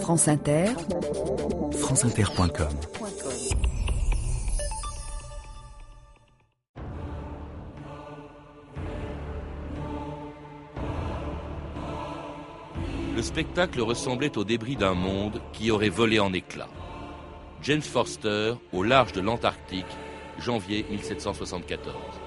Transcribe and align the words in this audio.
France 0.00 0.28
Inter, 0.28 0.66
franceinter.com 1.72 2.68
Le 13.16 13.22
spectacle 13.22 13.80
ressemblait 13.80 14.36
au 14.36 14.44
débris 14.44 14.76
d'un 14.76 14.94
monde 14.94 15.40
qui 15.52 15.70
aurait 15.70 15.88
volé 15.88 16.18
en 16.18 16.32
éclats. 16.32 16.68
James 17.62 17.80
Forster, 17.80 18.54
au 18.72 18.82
large 18.82 19.12
de 19.12 19.20
l'Antarctique, 19.20 19.86
janvier 20.38 20.84
1774. 20.90 22.23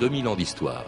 2000 0.00 0.28
ans 0.28 0.34
d'histoire. 0.34 0.86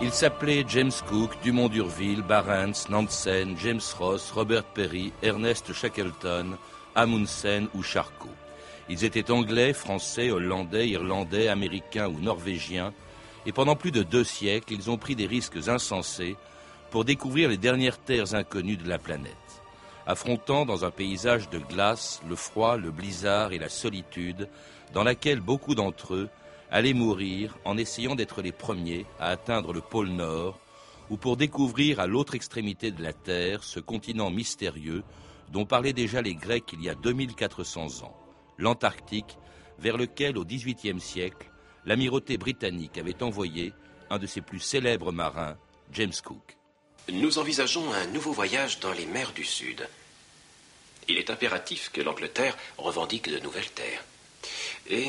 Il 0.00 0.12
s'appelait 0.12 0.64
James 0.68 0.92
Cook, 1.08 1.30
Dumont 1.42 1.68
d'Urville, 1.68 2.22
Barents, 2.22 2.88
Nansen, 2.90 3.56
James 3.60 3.80
Ross, 3.98 4.30
Robert 4.30 4.62
Perry, 4.62 5.12
Ernest 5.20 5.72
Shackleton, 5.72 6.58
Amundsen 6.94 7.66
ou 7.74 7.82
Charcot. 7.82 8.28
Ils 8.88 9.04
étaient 9.04 9.32
anglais, 9.32 9.72
français, 9.72 10.30
hollandais, 10.30 10.88
irlandais, 10.88 11.48
américains 11.48 12.06
ou 12.06 12.20
norvégiens, 12.20 12.92
et 13.46 13.52
pendant 13.52 13.74
plus 13.74 13.90
de 13.90 14.04
deux 14.04 14.22
siècles, 14.22 14.74
ils 14.74 14.90
ont 14.90 14.96
pris 14.96 15.16
des 15.16 15.26
risques 15.26 15.66
insensés 15.66 16.36
pour 16.92 17.04
découvrir 17.04 17.48
les 17.48 17.56
dernières 17.56 17.98
terres 17.98 18.36
inconnues 18.36 18.76
de 18.76 18.88
la 18.88 18.98
planète 18.98 19.43
affrontant 20.06 20.66
dans 20.66 20.84
un 20.84 20.90
paysage 20.90 21.48
de 21.50 21.58
glace 21.58 22.20
le 22.28 22.36
froid, 22.36 22.76
le 22.76 22.90
blizzard 22.90 23.52
et 23.52 23.58
la 23.58 23.68
solitude, 23.68 24.48
dans 24.92 25.02
laquelle 25.02 25.40
beaucoup 25.40 25.74
d'entre 25.74 26.14
eux 26.14 26.28
allaient 26.70 26.92
mourir 26.92 27.56
en 27.64 27.76
essayant 27.76 28.14
d'être 28.14 28.42
les 28.42 28.52
premiers 28.52 29.06
à 29.18 29.28
atteindre 29.28 29.72
le 29.72 29.80
pôle 29.80 30.08
Nord, 30.08 30.58
ou 31.10 31.16
pour 31.16 31.36
découvrir 31.36 32.00
à 32.00 32.06
l'autre 32.06 32.34
extrémité 32.34 32.90
de 32.90 33.02
la 33.02 33.12
Terre 33.12 33.62
ce 33.62 33.80
continent 33.80 34.30
mystérieux 34.30 35.02
dont 35.52 35.66
parlaient 35.66 35.92
déjà 35.92 36.22
les 36.22 36.34
Grecs 36.34 36.72
il 36.72 36.82
y 36.82 36.88
a 36.88 36.94
2400 36.94 38.04
ans, 38.04 38.16
l'Antarctique, 38.58 39.38
vers 39.78 39.96
lequel 39.96 40.38
au 40.38 40.44
XVIIIe 40.44 41.00
siècle, 41.00 41.50
l'amirauté 41.84 42.38
britannique 42.38 42.98
avait 42.98 43.22
envoyé 43.22 43.72
un 44.10 44.18
de 44.18 44.26
ses 44.26 44.40
plus 44.40 44.60
célèbres 44.60 45.12
marins, 45.12 45.56
James 45.92 46.12
Cook. 46.24 46.56
Nous 47.08 47.38
envisageons 47.38 47.92
un 47.92 48.06
nouveau 48.06 48.32
voyage 48.32 48.80
dans 48.80 48.92
les 48.92 49.06
mers 49.06 49.32
du 49.32 49.44
Sud. 49.44 49.86
Il 51.08 51.18
est 51.18 51.30
impératif 51.30 51.90
que 51.92 52.00
l'Angleterre 52.00 52.56
revendique 52.78 53.28
de 53.28 53.38
nouvelles 53.38 53.70
terres. 53.70 54.04
Et 54.88 55.08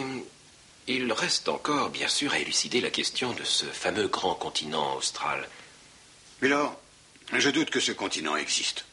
il 0.87 1.11
reste 1.11 1.47
encore, 1.47 1.89
bien 1.89 2.07
sûr, 2.07 2.33
à 2.33 2.39
élucider 2.39 2.81
la 2.81 2.89
question 2.89 3.33
de 3.33 3.43
ce 3.43 3.65
fameux 3.65 4.07
grand 4.07 4.35
continent 4.35 4.95
austral. 4.95 5.47
Milord, 6.41 6.77
je 7.33 7.49
doute 7.49 7.69
que 7.69 7.79
ce 7.79 7.91
continent 7.91 8.35
existe. 8.35 8.85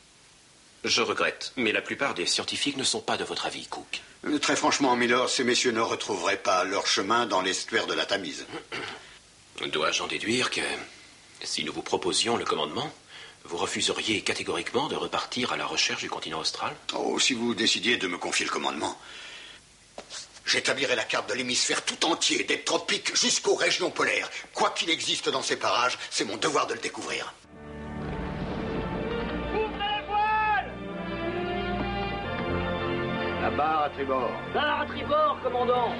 Je 0.85 1.03
regrette, 1.03 1.53
mais 1.57 1.73
la 1.73 1.83
plupart 1.83 2.15
des 2.15 2.27
scientifiques 2.27 2.77
ne 2.77 2.85
sont 2.85 3.01
pas 3.01 3.17
de 3.17 3.25
votre 3.25 3.47
avis, 3.47 3.67
Cook. 3.67 4.01
Euh, 4.25 4.39
très 4.39 4.57
franchement, 4.57 4.97
Milord, 4.97 5.29
ces 5.29 5.45
messieurs 5.45 5.71
ne 5.73 5.81
retrouveraient 5.81 6.43
pas 6.43 6.65
leur 6.65 6.87
chemin 6.87 7.27
dans 7.27 7.43
l'estuaire 7.43 7.87
de 7.87 7.95
la 7.95 8.07
Tamise. 8.07 8.47
Dois-je 9.67 10.03
en 10.03 10.07
déduire 10.07 10.51
que 10.51 10.61
si 11.45 11.65
nous 11.65 11.73
vous 11.73 11.83
proposions 11.83 12.37
le 12.37 12.45
commandement, 12.45 12.91
vous 13.45 13.57
refuseriez 13.57 14.23
catégoriquement 14.23 14.89
de 14.89 14.95
repartir 14.95 15.53
à 15.53 15.57
la 15.57 15.67
recherche 15.67 16.03
du 16.03 16.11
continent 16.11 16.41
austral 16.41 16.75
Oh, 16.95 17.19
si 17.19 17.35
vous 17.35 17.55
décidiez 17.55 17.97
de 17.97 18.07
me 18.07 18.19
confier 18.19 18.47
le 18.47 18.53
commandement, 18.53 18.97
j'établirai 20.47 20.95
la 20.95 21.05
carte 21.05 21.29
de 21.29 21.35
l'hémisphère 21.35 21.85
tout 21.85 22.05
entier, 22.07 22.45
des 22.45 22.63
tropiques 22.63 23.17
jusqu'aux 23.17 23.57
régions 23.57 23.91
polaires. 23.91 24.31
Quoi 24.55 24.71
qu'il 24.71 24.91
existe 24.91 25.29
dans 25.29 25.43
ces 25.43 25.57
parages, 25.57 25.99
c'est 26.11 26.25
mon 26.25 26.37
devoir 26.37 26.67
de 26.67 26.75
le 26.75 26.81
découvrir. 26.81 27.35
Ouvrez 29.53 30.03
voile 30.07 30.73
La 33.41 33.51
barre 33.51 33.83
à 33.83 33.91
tribord. 33.91 34.31
Barre 34.55 34.81
à 34.83 34.87
tribord, 34.87 35.41
commandant 35.43 35.93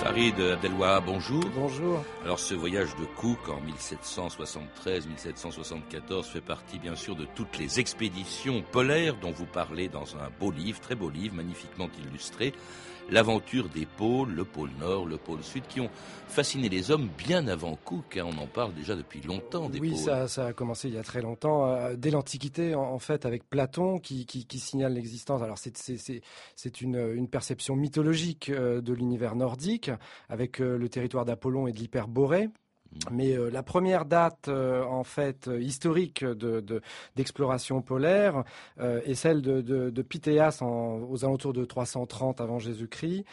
Farid 0.00 0.40
Abdelwa, 0.40 1.00
bonjour. 1.00 1.44
Bonjour. 1.54 2.02
Alors 2.24 2.38
ce 2.38 2.54
voyage 2.54 2.96
de 2.96 3.04
Cook 3.04 3.38
en 3.50 3.60
1773-1774 4.86 6.24
fait 6.24 6.40
partie 6.40 6.78
bien 6.78 6.96
sûr 6.96 7.14
de 7.14 7.26
toutes 7.34 7.58
les 7.58 7.80
expéditions 7.80 8.62
polaires 8.62 9.16
dont 9.20 9.30
vous 9.30 9.44
parlez 9.44 9.88
dans 9.88 10.16
un 10.16 10.30
beau 10.40 10.52
livre, 10.52 10.80
très 10.80 10.94
beau 10.94 11.10
livre, 11.10 11.34
magnifiquement 11.34 11.90
illustré 12.02 12.54
l'aventure 13.10 13.68
des 13.68 13.86
pôles, 13.86 14.32
le 14.32 14.44
pôle 14.44 14.70
Nord, 14.78 15.06
le 15.06 15.16
pôle 15.16 15.42
Sud, 15.42 15.64
qui 15.68 15.80
ont 15.80 15.90
fasciné 16.28 16.68
les 16.68 16.90
hommes 16.90 17.08
bien 17.18 17.48
avant 17.48 17.76
Cook. 17.76 18.16
Hein. 18.16 18.26
on 18.26 18.38
en 18.40 18.46
parle 18.46 18.72
déjà 18.72 18.94
depuis 18.94 19.20
longtemps 19.20 19.68
des 19.68 19.80
oui, 19.80 19.90
pôles. 19.90 20.28
Ça, 20.28 20.46
a 20.46 20.52
commencé 20.52 20.88
il 20.88 20.94
y 20.94 20.98
a 20.98 21.02
très 21.02 21.20
longtemps, 21.20 21.66
euh, 21.66 21.94
dès 21.96 22.10
l'Antiquité, 22.10 22.74
en, 22.74 22.98
fait, 22.98 23.26
avec 23.26 23.48
Platon, 23.48 23.98
qui, 23.98 24.26
signale 24.58 24.94
l'existence. 24.94 25.42
Alors, 25.42 25.58
c'est 25.58 26.80
une, 26.80 27.12
une, 27.14 27.28
perception 27.28 27.76
mythologique 27.76 28.50
euh, 28.50 28.80
de 28.80 28.92
l'univers 28.92 29.34
nordique, 29.34 29.90
avec 30.28 30.60
euh, 30.60 30.78
le 30.78 30.88
territoire 30.88 31.24
d'Apollon 31.24 31.66
et 31.66 31.72
de 31.72 31.78
l'Hyperborée. 31.78 32.48
Mais 33.10 33.36
euh, 33.36 33.50
la 33.50 33.62
première 33.62 34.04
date, 34.04 34.48
euh, 34.48 34.82
en 34.84 35.04
fait, 35.04 35.46
euh, 35.48 35.60
historique 35.60 36.24
d'exploration 37.16 37.78
de, 37.78 37.84
polaire 37.84 38.44
est 38.78 39.14
celle 39.14 39.42
de, 39.42 40.02
Pythéas 40.02 40.62
aux 40.62 41.24
alentours 41.24 41.52
de 41.52 41.64
330 41.64 42.40
avant 42.40 42.58
Jésus-Christ, 42.58 43.24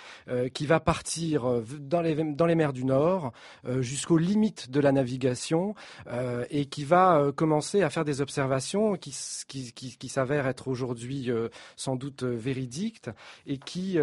qui 0.53 0.65
va 0.65 0.79
partir 0.79 1.61
dans 1.79 2.01
les, 2.01 2.55
mers 2.55 2.73
du 2.73 2.85
Nord 2.85 3.31
jusqu'aux 3.79 4.17
limites 4.17 4.69
de 4.69 4.79
la 4.79 4.91
navigation 4.91 5.75
et 6.49 6.65
qui 6.65 6.83
va 6.83 7.31
commencer 7.35 7.81
à 7.81 7.89
faire 7.89 8.05
des 8.05 8.21
observations 8.21 8.95
qui, 8.95 9.11
s'avèrent 9.11 10.47
être 10.47 10.67
aujourd'hui 10.67 11.29
sans 11.75 11.95
doute 11.95 12.23
véridiques 12.23 13.09
et 13.45 13.57
qui 13.57 13.99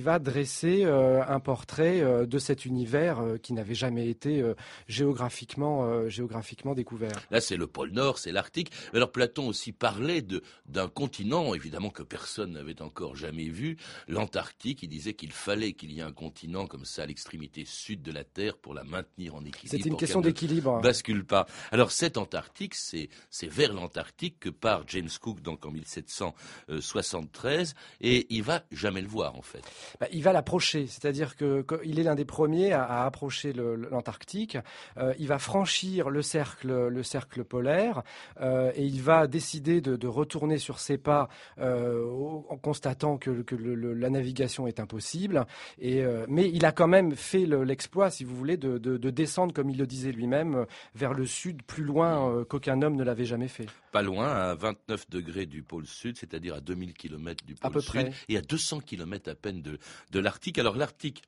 va 0.00 0.18
dresser 0.18 0.84
un 0.84 1.40
portrait 1.40 2.26
de 2.26 2.38
cet 2.38 2.64
univers 2.64 3.22
qui 3.42 3.52
n'avait 3.52 3.74
jamais 3.74 4.08
été 4.08 4.44
géographiquement, 4.86 5.84
euh, 5.84 6.08
géographiquement 6.08 6.74
découvert. 6.74 7.26
Là, 7.30 7.40
c'est 7.40 7.56
le 7.56 7.66
pôle 7.66 7.90
Nord, 7.90 8.18
c'est 8.18 8.32
l'Arctique. 8.32 8.70
Alors 8.94 9.12
Platon 9.12 9.48
aussi 9.48 9.72
parlait 9.72 10.24
d'un 10.66 10.88
continent, 10.88 11.54
évidemment 11.54 11.90
que 11.90 12.02
personne 12.02 12.52
n'avait 12.52 12.80
encore 12.82 13.16
jamais 13.16 13.48
vu, 13.48 13.76
l'Antarctique. 14.06 14.82
Il 14.82 14.88
disait 14.88 15.14
qu'il 15.14 15.32
fallait 15.32 15.72
qu'il 15.72 15.92
y 15.92 16.00
ait 16.00 16.02
un 16.02 16.12
continent 16.12 16.66
comme 16.66 16.84
ça 16.84 17.02
à 17.02 17.06
l'extrémité 17.06 17.64
sud 17.64 18.02
de 18.02 18.12
la 18.12 18.24
Terre 18.24 18.56
pour 18.56 18.74
la 18.74 18.84
maintenir 18.84 19.34
en 19.34 19.44
équilibre. 19.44 19.70
C'est 19.70 19.88
une 19.88 19.96
question 19.96 20.20
d'équilibre. 20.20 20.80
Bascule 20.80 21.24
pas. 21.24 21.46
Alors 21.70 21.92
cet 21.92 22.16
Antarctique, 22.16 22.74
c'est 22.74 23.08
vers 23.42 23.72
l'Antarctique 23.72 24.38
que 24.40 24.50
part 24.50 24.84
James 24.88 25.08
Cook 25.20 25.40
donc 25.40 25.64
en 25.66 25.70
1773 25.70 27.74
et 28.00 28.26
il 28.30 28.42
va 28.42 28.62
jamais 28.70 29.00
le 29.00 29.08
voir 29.08 29.36
en 29.36 29.42
fait. 29.42 29.62
Bah, 30.00 30.06
il 30.12 30.22
va 30.22 30.32
l'approcher, 30.32 30.86
c'est-à-dire 30.86 31.36
qu'il 31.36 31.98
est 31.98 32.02
l'un 32.02 32.14
des 32.14 32.24
premiers 32.24 32.72
à, 32.72 32.84
à 32.84 33.06
approcher 33.06 33.52
l'Antarctique. 33.52 34.58
Euh, 34.96 35.14
il 35.18 35.26
va 35.26 35.38
franchir 35.38 36.10
le 36.10 36.22
cercle, 36.22 36.88
le 36.88 37.02
cercle 37.02 37.44
polaire 37.44 38.02
euh, 38.40 38.72
et 38.74 38.84
il 38.84 39.02
va 39.02 39.26
décider 39.26 39.80
de, 39.80 40.08
retourner 40.08 40.58
sur 40.58 40.78
ses 40.78 40.96
pas 40.96 41.28
euh, 41.58 42.04
en 42.48 42.56
constatant 42.56 43.18
que, 43.18 43.44
la 43.50 44.10
navigation 44.10 44.66
est 44.66 44.80
impossible. 44.80 45.46
Et, 45.78 46.02
mais 46.28 46.50
il 46.50 46.64
a 46.64 46.72
quand 46.72 46.88
même 46.88 47.14
fait 47.14 47.46
l'exploit, 47.46 48.10
si 48.10 48.24
vous 48.24 48.34
voulez, 48.34 48.56
de, 48.56 48.96
descendre, 49.10 49.52
comme 49.52 49.70
il 49.70 49.78
le 49.78 49.86
disait 49.86 50.12
lui-même, 50.12 50.66
vers 50.94 51.12
le 51.12 51.26
sud, 51.26 51.62
plus 51.62 51.84
loin 51.84 52.44
qu'aucun 52.48 52.80
homme 52.82 52.96
ne 52.96 53.04
l'avait 53.04 53.24
jamais 53.24 53.48
fait. 53.48 53.66
Pas 53.92 54.02
loin, 54.02 54.28
à 54.28 54.54
29 54.54 55.10
degrés 55.10 55.46
du 55.46 55.62
pôle 55.62 55.86
sud, 55.86 56.16
c'est-à-dire 56.16 56.54
à 56.54 56.60
2000 56.60 56.94
km 56.94 57.44
du 57.44 57.54
pôle 57.54 57.82
sud, 57.82 58.12
et 58.28 58.36
à 58.36 58.42
200 58.42 58.80
km 58.80 59.30
à 59.30 59.34
peine 59.34 59.62
de, 59.62 59.78
de 60.10 60.20
l'Arctique. 60.20 60.58
Alors 60.58 60.76
l'Arctique, 60.76 61.22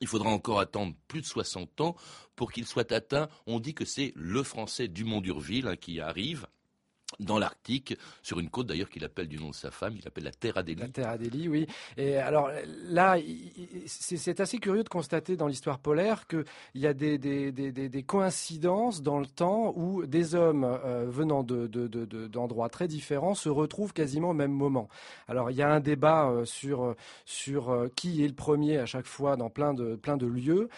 il 0.00 0.08
faudra 0.08 0.30
encore 0.30 0.60
attendre 0.60 0.94
plus 1.08 1.20
de 1.20 1.26
60 1.26 1.80
ans 1.80 1.96
pour 2.36 2.52
qu'il 2.52 2.66
soit 2.66 2.92
atteint. 2.92 3.28
On 3.46 3.60
dit 3.60 3.74
que 3.74 3.84
c'est 3.84 4.12
le 4.16 4.42
français 4.42 4.88
Dumont 4.88 5.20
d'Urville 5.20 5.66
hein, 5.68 5.76
qui 5.76 6.00
arrive 6.00 6.46
dans 7.20 7.38
l'Arctique, 7.38 7.96
sur 8.22 8.38
une 8.38 8.48
côte 8.48 8.66
d'ailleurs 8.66 8.90
qu'il 8.90 9.04
appelle 9.04 9.28
du 9.28 9.38
nom 9.38 9.50
de 9.50 9.54
sa 9.54 9.70
femme, 9.70 9.94
il 9.98 10.06
appelle 10.06 10.24
la 10.24 10.32
Terre 10.32 10.56
Adélie. 10.56 10.80
La 10.80 10.88
Terre 10.88 11.08
Adélie, 11.08 11.48
oui. 11.48 11.66
Et 11.96 12.16
alors 12.16 12.50
là, 12.88 13.16
c'est 13.86 14.40
assez 14.40 14.58
curieux 14.58 14.84
de 14.84 14.88
constater 14.88 15.36
dans 15.36 15.46
l'histoire 15.46 15.78
polaire 15.78 16.26
qu'il 16.26 16.44
y 16.74 16.86
a 16.86 16.94
des, 16.94 17.18
des, 17.18 17.52
des, 17.52 17.72
des, 17.72 18.02
coïncidences 18.02 19.02
dans 19.02 19.20
le 19.20 19.26
temps 19.26 19.72
où 19.76 20.06
des 20.06 20.34
hommes 20.34 20.64
euh, 20.64 21.06
venant 21.08 21.42
d'endroits 21.42 22.68
de, 22.68 22.70
de, 22.70 22.72
très 22.72 22.88
différents 22.88 23.34
se 23.34 23.48
retrouvent 23.48 23.92
quasiment 23.92 24.30
au 24.30 24.34
même 24.34 24.52
moment. 24.52 24.88
Alors 25.28 25.50
il 25.50 25.56
y 25.56 25.62
a 25.62 25.70
un 25.70 25.80
débat 25.80 26.28
euh, 26.28 26.44
sur, 26.44 26.94
sur 27.24 27.70
euh, 27.70 27.88
qui 27.94 28.24
est 28.24 28.28
le 28.28 28.34
premier 28.34 28.78
à 28.78 28.86
chaque 28.86 29.06
fois 29.06 29.36
dans 29.36 29.50
plein 29.50 29.74
de, 29.74 29.96
plein 29.96 30.16
de 30.16 30.26
lieux. 30.26 30.68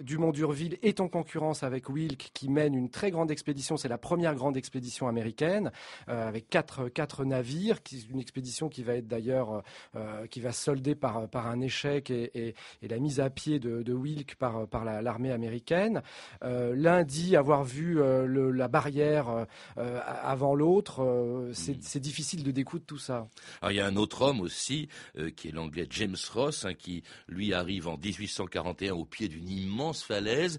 Dumont 0.00 0.30
d'Urville 0.30 0.78
est 0.82 1.00
en 1.00 1.08
concurrence 1.08 1.62
avec 1.62 1.88
Wilk 1.88 2.30
qui 2.34 2.48
mène 2.48 2.74
une 2.74 2.90
très 2.90 3.10
grande 3.10 3.30
expédition, 3.30 3.76
c'est 3.76 3.88
la 3.88 3.98
première 3.98 4.34
grande 4.34 4.56
expédition 4.56 5.08
américaine 5.08 5.27
américaine, 5.28 5.72
euh, 6.08 6.28
avec 6.28 6.48
quatre, 6.48 6.88
quatre 6.88 7.24
navires, 7.24 7.82
qui, 7.82 8.06
une 8.10 8.20
expédition 8.20 8.68
qui 8.68 8.82
va 8.82 8.94
être 8.94 9.06
d'ailleurs, 9.06 9.62
euh, 9.96 10.26
qui 10.26 10.40
va 10.40 10.52
solder 10.52 10.94
par, 10.94 11.28
par 11.28 11.46
un 11.46 11.60
échec 11.60 12.10
et, 12.10 12.54
et, 12.82 12.88
la 12.88 12.98
mise 12.98 13.20
à 13.20 13.28
pied 13.28 13.58
de, 13.58 13.82
de 13.82 13.92
Wilk 13.92 14.36
par, 14.36 14.66
par 14.66 14.84
l'armée 14.84 15.30
américaine. 15.30 16.02
Euh, 16.42 16.74
L'un 16.74 17.04
dit 17.04 17.36
avoir 17.36 17.64
vu 17.64 17.94
le, 17.94 18.50
la 18.50 18.68
barrière 18.68 19.46
avant 19.76 20.54
l'autre. 20.54 21.02
Hmm. 21.02 21.52
C'est 21.52 22.00
difficile 22.00 22.42
de 22.42 22.50
découdre 22.50 22.84
tout 22.86 22.98
ça. 22.98 23.28
Alors, 23.60 23.72
il 23.72 23.76
y 23.76 23.80
a 23.80 23.86
un 23.86 23.96
autre 23.96 24.22
homme 24.22 24.40
aussi, 24.40 24.88
qui 25.36 25.48
est 25.48 25.52
l'anglais 25.52 25.86
James 25.90 26.16
Ross, 26.32 26.64
hein, 26.64 26.74
qui 26.74 27.02
lui 27.28 27.52
arrive 27.52 27.88
en 27.88 27.96
1841 27.98 28.94
au 28.94 29.04
pied 29.04 29.28
d'une 29.28 29.48
immense 29.48 30.02
falaise, 30.02 30.58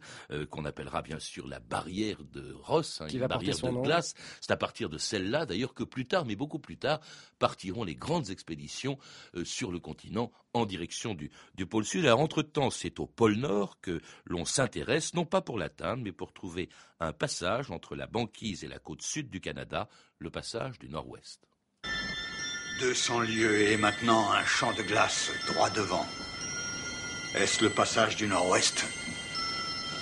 qu'on 0.49 0.65
appellera 0.65 1.01
bien 1.01 1.19
sûr 1.19 1.47
la 1.47 1.59
barrière 1.59 2.17
de 2.33 2.55
Ross, 2.63 3.01
hein, 3.01 3.07
qui 3.07 3.17
une 3.17 3.27
barrière 3.27 3.55
de 3.55 3.81
glace. 3.81 4.13
C'est 4.41 4.51
à 4.51 4.57
partir 4.59 4.89
de 4.89 4.99
celle-là, 4.99 5.47
d'ailleurs, 5.47 5.73
que 5.73 5.83
plus 5.83 6.05
tard, 6.05 6.25
mais 6.25 6.35
beaucoup 6.35 6.59
plus 6.59 6.77
tard, 6.77 6.99
partiront 7.39 7.83
les 7.83 7.95
grandes 7.95 8.29
expéditions 8.29 8.99
euh, 9.35 9.43
sur 9.43 9.71
le 9.71 9.79
continent 9.79 10.31
en 10.53 10.65
direction 10.65 11.15
du, 11.15 11.31
pôle 11.65 11.85
Sud. 11.85 12.05
Alors, 12.05 12.19
entre-temps, 12.19 12.69
c'est 12.69 12.99
au 12.99 13.07
pôle 13.07 13.37
Nord 13.37 13.79
que 13.81 14.01
l'on 14.25 14.45
s'intéresse, 14.45 15.13
non 15.15 15.25
pas 15.25 15.41
pour 15.41 15.57
l'atteindre, 15.57 16.03
mais 16.03 16.11
pour 16.11 16.33
trouver 16.33 16.69
un 16.99 17.13
passage 17.13 17.71
entre 17.71 17.95
la 17.95 18.05
banquise 18.05 18.63
et 18.63 18.67
la 18.67 18.79
côte 18.79 19.01
sud 19.01 19.29
du 19.29 19.41
Canada, 19.41 19.89
le 20.19 20.29
passage 20.29 20.77
du 20.77 20.89
Nord-Ouest. 20.89 21.47
200 22.81 23.21
lieues 23.21 23.61
et 23.61 23.77
maintenant 23.77 24.31
un 24.31 24.45
champ 24.45 24.73
de 24.73 24.83
glace 24.83 25.31
droit 25.47 25.69
devant. 25.69 26.05
Est-ce 27.35 27.63
le 27.63 27.69
passage 27.69 28.15
du 28.15 28.27
Nord-Ouest? 28.27 28.85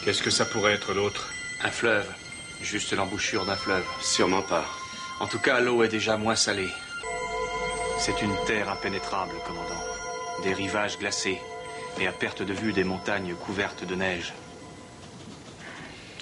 Qu'est-ce 0.04 0.24
que 0.24 0.30
ça 0.30 0.46
pourrait 0.46 0.74
être 0.74 0.94
l'autre? 0.94 1.30
Un 1.62 1.72
fleuve. 1.72 2.27
Juste 2.62 2.94
l'embouchure 2.94 3.46
d'un 3.46 3.56
fleuve. 3.56 3.86
Sûrement 4.02 4.42
pas. 4.42 4.66
En 5.20 5.28
tout 5.28 5.40
cas, 5.40 5.60
l'eau 5.60 5.84
est 5.84 5.88
déjà 5.88 6.18
moins 6.18 6.36
salée. 6.36 6.70
C'est 8.00 8.22
une 8.22 8.36
terre 8.46 8.70
impénétrable, 8.70 9.34
commandant. 9.46 9.84
Des 10.44 10.54
rivages 10.54 11.00
glacés 11.00 11.40
et 12.00 12.08
à 12.08 12.12
perte 12.12 12.44
de 12.44 12.54
vue 12.54 12.74
des 12.74 12.84
montagnes 12.84 13.34
couvertes 13.36 13.84
de 13.84 13.96
neige. 13.96 14.34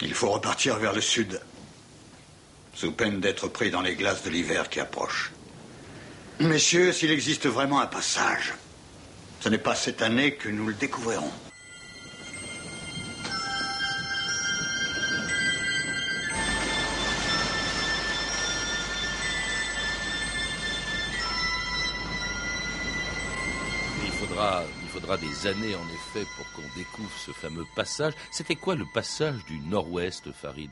Il 0.01 0.13
faut 0.13 0.29
repartir 0.29 0.77
vers 0.77 0.93
le 0.93 1.01
sud, 1.01 1.41
sous 2.73 2.91
peine 2.91 3.19
d'être 3.19 3.47
pris 3.47 3.71
dans 3.71 3.81
les 3.81 3.95
glaces 3.95 4.23
de 4.23 4.29
l'hiver 4.29 4.69
qui 4.69 4.79
approche. 4.79 5.31
Messieurs, 6.39 6.91
s'il 6.91 7.11
existe 7.11 7.47
vraiment 7.47 7.79
un 7.79 7.87
passage, 7.87 8.53
ce 9.39 9.49
n'est 9.49 9.57
pas 9.57 9.75
cette 9.75 10.01
année 10.01 10.35
que 10.35 10.49
nous 10.49 10.67
le 10.67 10.73
découvrirons. 10.73 11.31
Faudra 25.05 25.17
des 25.17 25.47
années 25.47 25.75
en 25.75 25.87
effet 25.93 26.25
pour 26.35 26.51
qu'on 26.53 26.67
découvre 26.75 27.11
ce 27.17 27.29
fameux 27.31 27.65
passage. 27.75 28.13
C'était 28.31 28.55
quoi 28.55 28.75
le 28.75 28.85
passage 28.91 29.45
du 29.45 29.59
nord-ouest, 29.59 30.31
Farid 30.31 30.71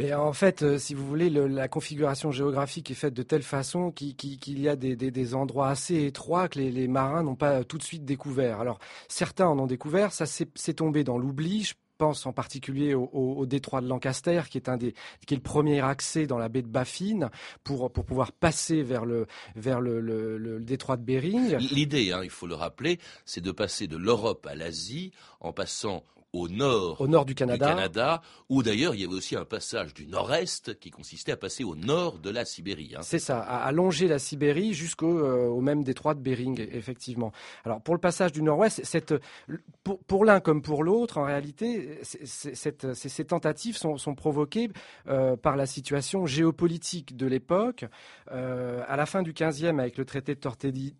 Et 0.00 0.12
En 0.12 0.32
fait, 0.32 0.62
euh, 0.62 0.78
si 0.78 0.92
vous 0.94 1.06
voulez, 1.06 1.30
la 1.30 1.68
configuration 1.68 2.32
géographique 2.32 2.90
est 2.90 2.94
faite 2.94 3.14
de 3.14 3.22
telle 3.22 3.44
façon 3.44 3.92
qu'il 3.92 4.58
y 4.58 4.68
a 4.68 4.74
des, 4.74 5.34
endroits 5.34 5.68
assez 5.68 6.06
étroits 6.06 6.48
que 6.48 6.58
les, 6.58 6.88
marins 6.88 7.22
n'ont 7.22 7.36
pas 7.36 7.62
tout 7.62 7.78
de 7.78 7.82
suite 7.84 8.04
découvert. 8.04 8.60
Alors 8.60 8.80
certains 9.06 9.46
en 9.46 9.58
ont 9.60 9.66
découvert, 9.66 10.12
ça 10.12 10.26
s'est 10.26 10.74
tombé 10.74 11.04
dans 11.04 11.18
l'oubli 11.18 11.72
pense 11.98 12.24
en 12.26 12.32
particulier 12.32 12.94
au, 12.94 13.44
détroit 13.46 13.80
de 13.80 13.88
Lancaster, 13.88 14.42
qui 14.48 14.58
est 14.58 14.68
le 15.30 15.40
premier 15.40 15.80
accès 15.80 16.26
dans 16.26 16.38
la 16.38 16.48
baie 16.48 16.62
de 16.62 16.68
Baffin 16.68 17.30
pour 17.64 17.92
pouvoir 17.92 18.32
passer 18.32 18.82
vers 18.82 19.04
le, 19.04 19.26
détroit 20.60 20.96
de 20.96 21.02
Bering. 21.02 21.56
L'idée, 21.72 22.12
hein, 22.12 22.20
il 22.22 22.30
faut 22.30 22.46
le 22.46 22.54
rappeler, 22.54 22.98
c'est 23.24 23.42
de 23.42 23.50
passer 23.50 23.86
de 23.86 23.96
l'Europe 23.96 24.46
à 24.46 24.54
l'Asie 24.54 25.12
en 25.40 25.52
passant 25.52 26.04
au 26.32 26.48
nord, 26.48 27.00
au 27.00 27.08
nord 27.08 27.24
du 27.24 27.34
Canada, 27.34 27.66
du 27.66 27.74
Canada 27.74 28.22
où 28.48 28.62
d'ailleurs 28.62 28.94
il 28.94 29.00
y 29.00 29.04
avait 29.04 29.14
aussi 29.14 29.34
un 29.34 29.44
passage 29.44 29.94
du 29.94 30.06
nord-est 30.06 30.78
qui 30.78 30.90
consistait 30.90 31.32
à 31.32 31.36
passer 31.36 31.64
au 31.64 31.74
nord 31.74 32.18
de 32.18 32.30
la 32.30 32.44
Sibérie. 32.44 32.94
Hein. 32.96 33.00
C'est 33.02 33.18
ça, 33.18 33.40
à, 33.40 33.72
longer 33.72 34.08
la 34.08 34.18
Sibérie 34.18 34.74
jusqu'au 34.74 35.18
euh, 35.18 35.46
au 35.46 35.60
même 35.60 35.82
détroit 35.82 36.14
de 36.14 36.20
Bering, 36.20 36.60
effectivement. 36.72 37.32
Alors 37.64 37.80
pour 37.80 37.94
le 37.94 38.00
passage 38.00 38.32
du 38.32 38.42
nord-ouest, 38.42 38.80
cette, 38.84 39.14
pour, 39.84 39.98
pour 40.00 40.24
l'un 40.24 40.40
comme 40.40 40.62
pour 40.62 40.84
l'autre, 40.84 41.18
en 41.18 41.24
réalité, 41.24 41.98
cette, 42.02 42.94
ces, 42.94 43.24
tentatives 43.24 43.76
sont, 43.76 43.96
sont 43.96 44.14
provoquées 44.14 44.70
euh, 45.08 45.36
par 45.36 45.56
la 45.56 45.66
situation 45.66 46.26
géopolitique 46.26 47.16
de 47.16 47.26
l'époque. 47.26 47.84
Euh, 48.30 48.82
à 48.86 48.96
la 48.96 49.06
fin 49.06 49.22
du 49.22 49.32
15e, 49.32 49.78
avec 49.78 49.96
le 49.96 50.04
traité 50.04 50.34
de 50.34 50.40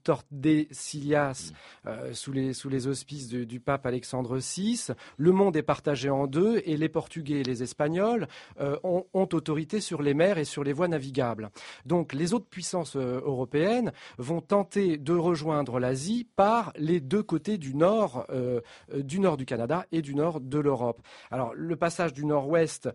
Tordesillas, 0.03 1.51
mm. 1.51 1.89
euh, 1.89 2.15
sous, 2.15 2.33
les, 2.33 2.53
sous 2.55 2.69
les 2.69 2.87
auspices 2.87 3.29
du 3.29 3.61
pape 3.61 3.87
Alexandre 3.87 4.39
VI, 4.39 4.89
le 5.19 5.33
monde 5.33 5.57
est 5.57 5.63
partagé 5.63 6.09
en 6.09 6.27
deux 6.27 6.63
et 6.65 6.79
les 6.79 6.89
Portugais 6.89 7.41
et 7.41 7.43
les 7.43 7.63
Espagnols 7.63 8.27
euh, 8.61 8.79
ont, 8.85 9.05
autorité 9.13 9.81
sur 9.81 10.01
les 10.01 10.15
mers 10.15 10.39
et 10.39 10.45
sur 10.45 10.65
les 10.65 10.73
voies 10.73 10.89
navigables. 10.89 11.51
Donc 11.85 12.15
les 12.15 12.33
autres 12.33 12.49
puissances 12.49 12.97
euh, 12.97 13.21
européennes 13.25 13.93
vont 14.17 14.41
tenter 14.41 14.97
de 14.97 15.13
rejoindre 15.13 15.81
l'Asie 15.81 16.27
par 16.37 16.73
les 16.77 17.01
deux 17.01 17.23
côtés 17.23 17.59
du 17.59 17.75
nord, 17.75 18.25
euh, 18.31 18.61
du 18.95 19.21
nord 19.21 19.37
du 19.37 19.45
Canada 19.45 19.85
et 19.93 20.01
du 20.01 20.15
nord 20.15 20.41
de 20.41 20.59
l'Europe. 20.59 21.03
Alors 21.31 21.53
le 21.55 21.77
passage 21.77 22.13
du 22.13 22.25
nord-ouest 22.25 22.89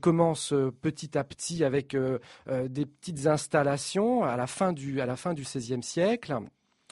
commence 0.00 0.52
petit 0.82 1.16
à 1.16 1.24
petit 1.24 1.64
avec 1.64 1.96
des 1.96 2.86
petites 2.86 3.26
installations 3.26 4.22
à 4.22 4.36
la 4.36 4.46
fin 4.46 4.72
du, 4.72 5.00
à 5.00 5.06
la 5.06 5.16
fin 5.16 5.32
du 5.32 5.42
XVIe 5.42 5.82
siècle 5.82 6.40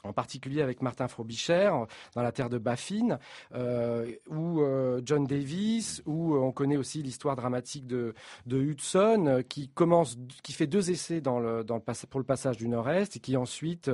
en 0.03 0.13
particulier 0.13 0.61
avec 0.61 0.81
Martin 0.81 1.07
Frobisher 1.07 1.71
dans 2.15 2.21
la 2.21 2.31
terre 2.31 2.49
de 2.49 2.57
Baffin, 2.57 3.19
euh, 3.53 4.11
ou 4.27 4.61
euh, 4.61 5.01
John 5.03 5.25
Davis, 5.25 6.01
où 6.05 6.35
euh, 6.35 6.39
on 6.39 6.51
connaît 6.51 6.77
aussi 6.77 7.01
l'histoire 7.03 7.35
dramatique 7.35 7.87
de, 7.87 8.13
Hudson, 8.49 9.43
qui 9.47 9.69
commence, 9.69 10.17
qui 10.43 10.53
fait 10.53 10.67
deux 10.67 10.91
essais 10.91 11.21
pour 11.21 12.19
le 12.19 12.23
passage 12.23 12.57
du 12.57 12.67
Nord-Est 12.67 13.17
et 13.17 13.19
qui 13.19 13.37
ensuite 13.37 13.89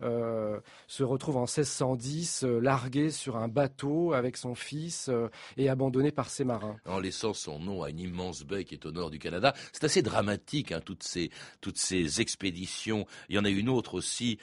se 0.00 1.02
retrouve 1.02 1.36
en 1.36 1.46
1610 1.46 2.44
largué 2.44 3.10
sur 3.10 3.36
un 3.36 3.48
bateau 3.48 4.12
avec 4.12 4.36
son 4.36 4.54
fils 4.54 5.10
et 5.56 5.68
abandonné 5.68 6.10
par 6.10 6.28
ses 6.28 6.44
marins. 6.44 6.76
En 6.86 7.00
laissant 7.00 7.34
son 7.34 7.58
nom 7.58 7.82
à 7.82 7.90
une 7.90 8.00
immense 8.00 8.44
baie 8.44 8.64
qui 8.64 8.74
est 8.74 8.86
au 8.86 8.92
nord 8.92 9.10
du 9.10 9.18
Canada, 9.18 9.54
c'est 9.72 9.84
assez 9.84 10.02
dramatique 10.02 10.72
hein, 10.72 10.80
toutes 10.84 11.02
ces 11.02 11.30
toutes 11.60 11.78
ces 11.78 12.20
expéditions. 12.20 13.06
Il 13.28 13.36
y 13.36 13.38
en 13.38 13.44
a 13.44 13.50
une 13.50 13.68
autre 13.68 13.94
aussi 13.94 14.38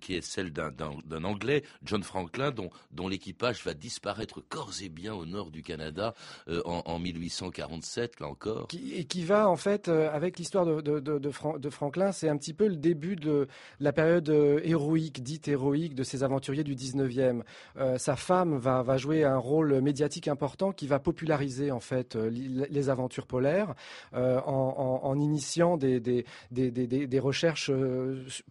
qui 0.00 0.14
est 0.14 0.22
celle 0.22 0.52
d'un 0.58 1.24
Anglais, 1.24 1.62
John 1.84 2.02
Franklin, 2.02 2.50
dont, 2.50 2.70
dont 2.92 3.08
l'équipage 3.08 3.64
va 3.64 3.74
disparaître 3.74 4.40
corps 4.40 4.72
et 4.82 4.88
bien 4.88 5.14
au 5.14 5.26
nord 5.26 5.50
du 5.50 5.62
Canada 5.62 6.14
euh, 6.48 6.62
en, 6.64 6.98
1847, 6.98 8.20
là 8.20 8.28
encore. 8.28 8.68
et 8.72 9.04
qui 9.04 9.24
va, 9.24 9.48
en 9.48 9.56
fait, 9.56 9.88
euh, 9.88 10.10
avec 10.12 10.38
l'histoire 10.38 10.66
de, 10.66 11.00
de, 11.00 11.70
Franklin, 11.70 12.12
c'est 12.12 12.28
un 12.28 12.36
petit 12.36 12.54
peu 12.54 12.66
le 12.66 12.76
début 12.76 13.16
de 13.16 13.48
la 13.80 13.92
période 13.92 14.28
euh, 14.28 14.60
héroïque, 14.64 15.22
dite 15.22 15.48
héroïque, 15.48 15.94
de 15.94 16.02
ces 16.02 16.22
aventuriers 16.22 16.64
du 16.64 16.74
19e. 16.74 17.42
sa 17.98 18.16
femme 18.16 18.56
va, 18.56 18.82
va 18.82 18.96
jouer 18.96 19.24
un 19.24 19.36
rôle 19.36 19.80
médiatique 19.80 20.28
important 20.28 20.72
qui 20.72 20.86
va 20.86 20.98
populariser, 20.98 21.70
en 21.70 21.80
fait, 21.80 22.16
les 22.16 22.90
aventures 22.90 23.26
polaires 23.26 23.74
en, 24.12 25.18
initiant 25.18 25.76
des, 25.76 26.00
des, 26.00 26.24
des, 26.50 26.70
des, 26.70 27.18
recherches 27.18 27.70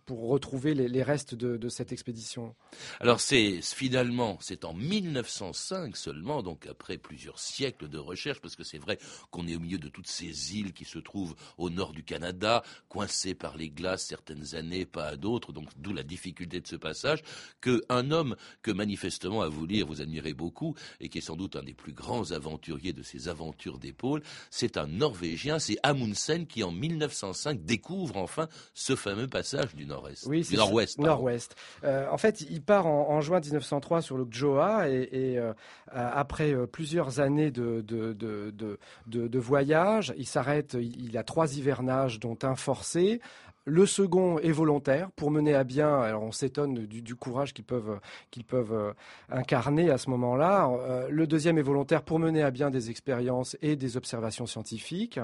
pour 0.05 0.29
retrouver 0.29 0.73
les, 0.73 0.87
les 0.87 1.03
restes 1.03 1.35
de, 1.35 1.57
de 1.57 1.69
cette 1.69 1.91
expédition 1.97 2.55
Alors 2.99 3.19
c'est 3.19 3.59
finalement, 3.61 4.37
c'est 4.39 4.65
en 4.65 4.73
1905 4.75 5.97
seulement, 5.97 6.43
donc 6.43 6.67
après 6.67 6.97
plusieurs 6.97 7.39
siècles 7.39 7.89
de 7.89 7.97
recherche, 7.97 8.39
parce 8.39 8.55
que 8.55 8.63
c'est 8.63 8.77
vrai 8.77 8.99
qu'on 9.31 9.47
est 9.47 9.55
au 9.55 9.59
milieu 9.59 9.79
de 9.79 9.89
toutes 9.89 10.07
ces 10.07 10.55
îles 10.55 10.73
qui 10.73 10.85
se 10.85 10.99
trouvent 10.99 11.35
au 11.57 11.71
nord 11.71 11.93
du 11.93 12.03
Canada, 12.03 12.61
coincées 12.87 13.33
par 13.33 13.57
les 13.57 13.69
glaces 13.69 14.05
certaines 14.05 14.53
années, 14.53 14.85
pas 14.85 15.07
à 15.07 15.15
d'autres, 15.15 15.51
donc 15.53 15.69
d'où 15.77 15.91
la 15.91 16.03
difficulté 16.03 16.61
de 16.61 16.67
ce 16.67 16.75
passage, 16.75 17.23
qu'un 17.61 18.11
homme 18.11 18.35
que 18.61 18.71
manifestement 18.71 19.41
à 19.41 19.47
vous 19.47 19.65
lire 19.65 19.87
vous 19.87 20.01
admirez 20.01 20.35
beaucoup 20.35 20.75
et 20.99 21.09
qui 21.09 21.17
est 21.17 21.21
sans 21.21 21.35
doute 21.35 21.55
un 21.55 21.63
des 21.63 21.73
plus 21.73 21.93
grands 21.93 22.31
aventuriers 22.31 22.93
de 22.93 23.01
ces 23.01 23.27
aventures 23.27 23.79
d'épaule, 23.79 24.21
c'est 24.51 24.77
un 24.77 24.85
Norvégien, 24.85 25.57
c'est 25.57 25.77
Amundsen 25.81 26.45
qui 26.45 26.63
en 26.63 26.71
1905 26.71 27.65
découvre 27.65 28.17
enfin 28.17 28.47
ce 28.75 28.95
fameux 28.95 29.27
passage 29.27 29.73
du 29.73 29.87
nord-est, 29.87 30.27
oui, 30.27 30.41
du 30.41 30.55
nord-ouest. 30.55 30.99
Nord-ouest. 30.99 31.55
Euh, 31.87 32.05
en 32.11 32.17
fait, 32.17 32.41
il 32.41 32.61
part 32.61 32.85
en, 32.85 33.21
juin 33.21 33.39
1903 33.39 34.01
sur 34.01 34.17
le 34.17 34.27
Gjoa 34.29 34.89
et, 34.89 35.37
euh, 35.37 35.53
après 35.87 36.53
euh, 36.53 36.67
plusieurs 36.67 37.19
années 37.21 37.49
de 37.49 39.39
voyage, 39.39 40.13
il 40.17 40.27
s'arrête, 40.27 40.75
il 40.79 41.17
a 41.17 41.23
trois 41.23 41.57
hivernages 41.57 42.19
dont 42.19 42.37
un 42.43 42.55
forcé, 42.55 43.21
le 43.67 43.85
second 43.85 44.39
est 44.39 44.53
volontaire 44.53 45.11
pour 45.11 45.29
mener 45.29 45.53
à 45.53 45.65
bien. 45.65 45.99
Alors 45.99 46.23
on 46.23 46.31
s'étonne 46.31 46.73
du, 46.85 47.15
courage 47.15 47.53
qu'ils 47.53 47.65
peuvent 47.65 47.99
qu'ils 48.31 48.45
peuvent 48.45 48.71
euh, 48.71 48.93
incarner 49.29 49.89
à 49.89 49.97
ce 49.97 50.09
moment-là. 50.09 50.69
Euh, 50.69 51.09
le 51.09 51.27
deuxième 51.27 51.57
est 51.57 51.63
volontaire 51.63 52.03
pour 52.03 52.17
mener 52.17 52.43
à 52.43 52.49
bien 52.49 52.71
des 52.71 52.89
expériences 52.89 53.57
et 53.61 53.75
des 53.75 53.97
observations 53.97 54.45
scientifiques. 54.45 55.19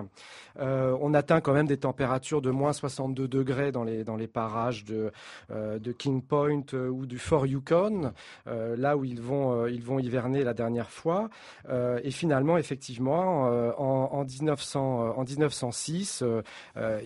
Euh, 0.59 0.95
on 0.99 1.13
atteint 1.13 1.39
quand 1.39 1.53
même 1.53 1.67
des 1.67 1.77
températures 1.77 2.41
de 2.41 2.51
moins 2.51 2.73
62 2.73 3.29
degrés 3.29 3.71
dans 3.71 3.85
les 3.85 4.03
dans 4.03 4.17
les 4.17 4.27
parages 4.27 4.83
de 4.83 5.11
de 5.49 5.91
King 5.93 6.21
Point 6.21 6.73
ou 6.73 7.05
du 7.05 7.19
Fort 7.19 7.45
Yukon, 7.45 8.11
là 8.45 8.97
où 8.97 9.05
ils 9.05 9.21
vont 9.21 9.67
ils 9.67 9.83
vont 9.83 9.99
hiverner 9.99 10.43
la 10.43 10.53
dernière 10.53 10.89
fois. 10.89 11.29
et 11.71 12.11
finalement, 12.11 12.57
effectivement, 12.57 13.43
en, 13.77 14.09
en 14.11 14.23
1900 14.25 15.17
en 15.17 15.23
1906, 15.23 16.23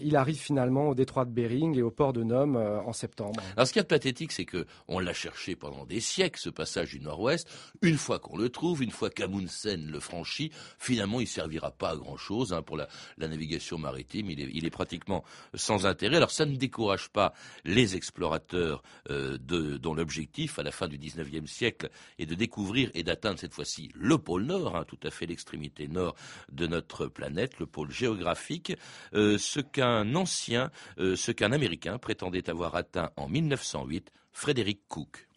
il 0.02 0.16
arrive 0.16 0.40
finalement 0.40 0.90
au 0.90 0.96
détroit 0.96 1.27
Bering 1.30 1.78
et 1.78 1.82
au 1.82 1.92
port 1.92 2.14
de 2.14 2.24
Nome 2.24 2.56
euh, 2.56 2.80
en 2.82 2.94
septembre. 2.94 3.42
Alors 3.56 3.68
ce 3.68 3.74
qui 3.74 3.80
est 3.80 3.84
pathétique, 3.84 4.32
c'est 4.32 4.46
que 4.46 4.66
on 4.88 5.00
l'a 5.00 5.14
cherché 5.14 5.56
pendant 5.56 5.86
des 5.86 6.00
siècles, 6.00 6.40
ce 6.40 6.50
passage 6.50 6.92
du 6.92 7.00
Nord-Ouest. 7.00 7.48
Une 7.82 7.98
fois 7.98 8.20
qu'on 8.20 8.38
le 8.38 8.50
trouve, 8.50 8.84
une 8.84 8.92
fois 8.92 9.10
qu'Amundsen 9.10 9.90
le 9.90 10.00
franchit, 10.00 10.52
finalement 10.80 11.20
il 11.20 11.28
servira 11.28 11.72
pas 11.72 11.92
à 11.92 11.96
grand 11.96 12.18
chose 12.18 12.54
hein, 12.54 12.62
pour 12.62 12.78
la, 12.78 12.88
navigation 13.18 13.78
maritime. 13.78 14.30
Il 14.30 14.42
est, 14.42 14.50
il 14.54 14.70
pratiquement 14.72 15.24
sans 15.54 15.86
intérêt. 15.86 16.18
Alors 16.18 16.32
ça 16.32 16.46
ne 16.46 16.56
décourage 16.56 17.10
pas 17.10 17.34
les 17.66 17.96
explorateurs 17.96 18.84
euh, 19.10 19.38
dont 19.38 19.94
l'objectif 19.94 20.60
à 20.60 20.64
la 20.64 20.72
fin 20.72 20.88
du 20.88 20.98
19e 20.98 21.48
siècle 21.48 21.90
est 22.20 22.26
de 22.26 22.36
découvrir 22.36 22.92
et 22.94 23.04
d'atteindre 23.04 23.40
cette 23.40 23.54
fois-ci 23.54 23.92
le 23.96 24.18
pôle 24.18 24.44
Nord, 24.44 24.76
hein, 24.76 24.86
tout 24.88 25.00
à 25.04 25.10
fait 25.10 25.26
l'extrémité 25.26 25.88
nord 25.88 26.16
de 26.52 26.68
notre 26.68 27.08
planète, 27.08 27.60
le 27.60 27.66
pôle 27.66 27.92
géographique, 27.92 28.76
euh, 29.14 29.38
ce 29.38 29.60
qu'un 29.60 30.16
ancien 30.16 30.72
ce 31.18 31.32
qu'un 31.32 31.52
Américain 31.52 31.98
prétendait 31.98 32.50
avoir 32.50 32.76
atteint 32.76 33.12
en 33.18 33.28
1908, 33.28 34.12
Frédéric 34.32 34.88
Cook. 34.88 35.28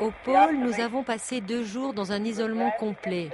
Au 0.00 0.12
pôle, 0.24 0.56
nous 0.58 0.80
avons 0.80 1.02
passé 1.02 1.40
deux 1.40 1.64
jours 1.64 1.92
dans 1.92 2.12
un 2.12 2.24
isolement 2.24 2.70
complet. 2.78 3.30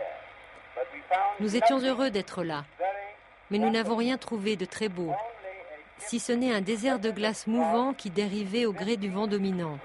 Nous 1.41 1.57
étions 1.57 1.79
heureux 1.79 2.11
d'être 2.11 2.43
là, 2.43 2.65
mais 3.51 3.59
nous 3.59 3.71
n'avons 3.71 3.97
rien 3.97 4.17
trouvé 4.17 4.57
de 4.57 4.65
très 4.65 4.89
beau, 4.89 5.13
si 5.99 6.21
ce 6.21 6.33
n'est 6.33 6.53
un 6.53 6.61
désert 6.61 6.99
de 6.99 7.11
glace 7.11 7.47
mouvant 7.47 7.93
qui 7.93 8.11
dérivait 8.11 8.67
au 8.67 8.73
gré 8.73 8.97
du 8.97 9.11
vent 9.11 9.27
dominant. 9.27 9.79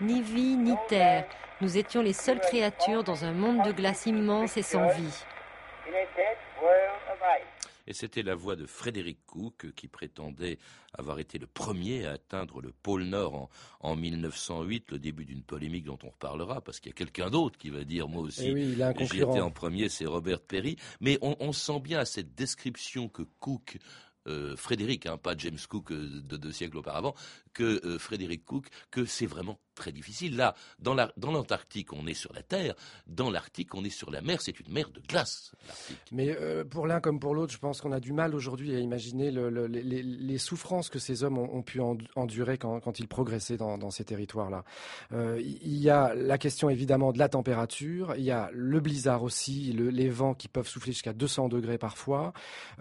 Ni 0.00 0.20
vie, 0.20 0.56
ni 0.56 0.74
terre, 0.88 1.24
nous 1.62 1.78
étions 1.78 2.02
les 2.02 2.12
seules 2.12 2.40
créatures 2.40 3.04
dans 3.04 3.24
un 3.24 3.32
monde 3.32 3.64
de 3.64 3.70
glace 3.70 4.06
immense 4.06 4.56
et 4.56 4.62
sans 4.62 4.88
vie. 4.88 5.24
Et 7.86 7.94
c'était 7.94 8.22
la 8.22 8.34
voix 8.34 8.56
de 8.56 8.66
Frédéric 8.66 9.18
Cook 9.26 9.72
qui 9.76 9.86
prétendait 9.86 10.58
avoir 10.92 11.18
été 11.20 11.38
le 11.38 11.46
premier 11.46 12.06
à 12.06 12.12
atteindre 12.12 12.60
le 12.60 12.72
pôle 12.72 13.04
Nord 13.04 13.48
en, 13.80 13.96
1908, 13.96 14.90
le 14.90 14.98
début 14.98 15.24
d'une 15.24 15.42
polémique 15.42 15.84
dont 15.84 15.98
on 16.02 16.10
reparlera, 16.10 16.60
parce 16.60 16.80
qu'il 16.80 16.90
y 16.90 16.94
a 16.94 16.96
quelqu'un 16.96 17.30
d'autre 17.30 17.58
qui 17.58 17.70
va 17.70 17.84
dire 17.84 18.08
moi 18.08 18.22
aussi, 18.22 18.48
eh 18.48 19.04
j'y 19.06 19.20
étais 19.20 19.40
en 19.40 19.50
premier, 19.50 19.88
c'est 19.88 20.06
Robert 20.06 20.40
Perry. 20.40 20.76
Mais 21.00 21.18
on, 21.22 21.36
on, 21.40 21.52
sent 21.52 21.80
bien 21.80 22.00
à 22.00 22.04
cette 22.04 22.34
description 22.34 23.08
que 23.08 23.22
Cook 23.40 23.78
euh, 24.28 24.56
Frédéric, 24.56 25.06
hein, 25.06 25.16
pas 25.16 25.36
James 25.36 25.58
Cook 25.68 25.90
euh, 25.90 26.22
de 26.22 26.36
deux 26.36 26.52
siècles 26.52 26.76
auparavant, 26.78 27.14
que 27.52 27.84
euh, 27.84 27.98
Frédéric 27.98 28.44
Cook, 28.44 28.68
que 28.90 29.04
c'est 29.04 29.26
vraiment 29.26 29.58
très 29.82 29.92
difficile. 29.92 30.36
Là, 30.36 30.54
dans 30.78 30.94
l'Antarctique, 30.94 31.92
on 31.92 32.06
est 32.06 32.14
sur 32.14 32.32
la 32.32 32.42
Terre, 32.42 32.74
dans 33.06 33.30
l'Arctique, 33.30 33.74
on 33.74 33.84
est 33.84 33.90
sur 33.90 34.10
la 34.10 34.20
mer, 34.20 34.40
c'est 34.40 34.58
une 34.60 34.72
mer 34.72 34.88
de 34.90 35.00
glace. 35.00 35.52
Mais 36.12 36.36
pour 36.70 36.86
l'un 36.86 37.00
comme 37.00 37.18
pour 37.18 37.34
l'autre, 37.34 37.52
je 37.52 37.58
pense 37.58 37.80
qu'on 37.80 37.92
a 37.92 38.00
du 38.00 38.12
mal 38.12 38.34
aujourd'hui 38.34 38.74
à 38.74 38.78
imaginer 38.78 39.30
les, 39.32 40.38
souffrances 40.38 40.88
que 40.88 40.98
ces 40.98 41.24
hommes 41.24 41.38
ont, 41.38 41.62
pu 41.62 41.80
endurer 42.16 42.58
quand, 42.58 42.98
ils 42.98 43.08
progressaient 43.08 43.56
dans, 43.56 43.90
ces 43.90 44.04
territoires-là. 44.04 44.64
il 45.12 45.76
y 45.76 45.90
a 45.90 46.14
la 46.14 46.38
question 46.38 46.70
évidemment 46.70 47.12
de 47.12 47.18
la 47.18 47.28
température, 47.28 48.14
il 48.16 48.24
y 48.24 48.30
a 48.30 48.50
le 48.52 48.80
blizzard 48.80 49.22
aussi, 49.22 49.72
les 49.72 50.08
vents 50.08 50.34
qui 50.34 50.48
peuvent 50.48 50.68
souffler 50.68 50.92
jusqu'à 50.92 51.12
200 51.12 51.48
degrés 51.48 51.78
parfois, 51.78 52.32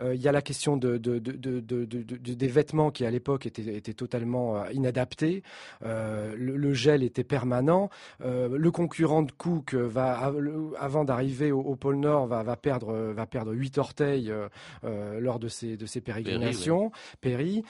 il 0.03 0.22
y 0.22 0.27
a 0.27 0.31
la 0.31 0.41
question 0.41 0.77
de 0.77 0.91
de, 0.98 2.34
des 2.34 2.48
vêtements 2.48 2.91
qui 2.91 3.05
à 3.05 3.12
l'époque 3.12 3.46
étaient, 3.46 3.93
totalement 3.93 4.58
euh, 4.58 4.72
inadaptés. 4.72 5.43
Euh, 5.84 6.34
le, 6.38 6.74
gel 6.91 7.03
était 7.03 7.24
permanent. 7.24 7.89
Euh, 8.24 8.50
le 8.57 8.71
concurrent 8.71 9.24
de 9.24 9.31
Cook 9.31 9.74
va, 9.74 10.31
avant 10.79 11.03
d'arriver 11.03 11.51
au, 11.51 11.75
pôle 11.75 11.98
Nord, 11.98 12.27
va, 12.27 12.43
va 12.43 12.55
perdre 12.55 12.93
va 13.13 13.25
perdre 13.25 13.53
huit 13.53 13.77
orteils 13.77 14.33
lors 14.83 15.39
de 15.39 15.48
ses 15.48 15.77
de 15.77 15.86
ses 15.86 16.01
pérégrinations. 16.01 16.91
Perry 17.21 17.63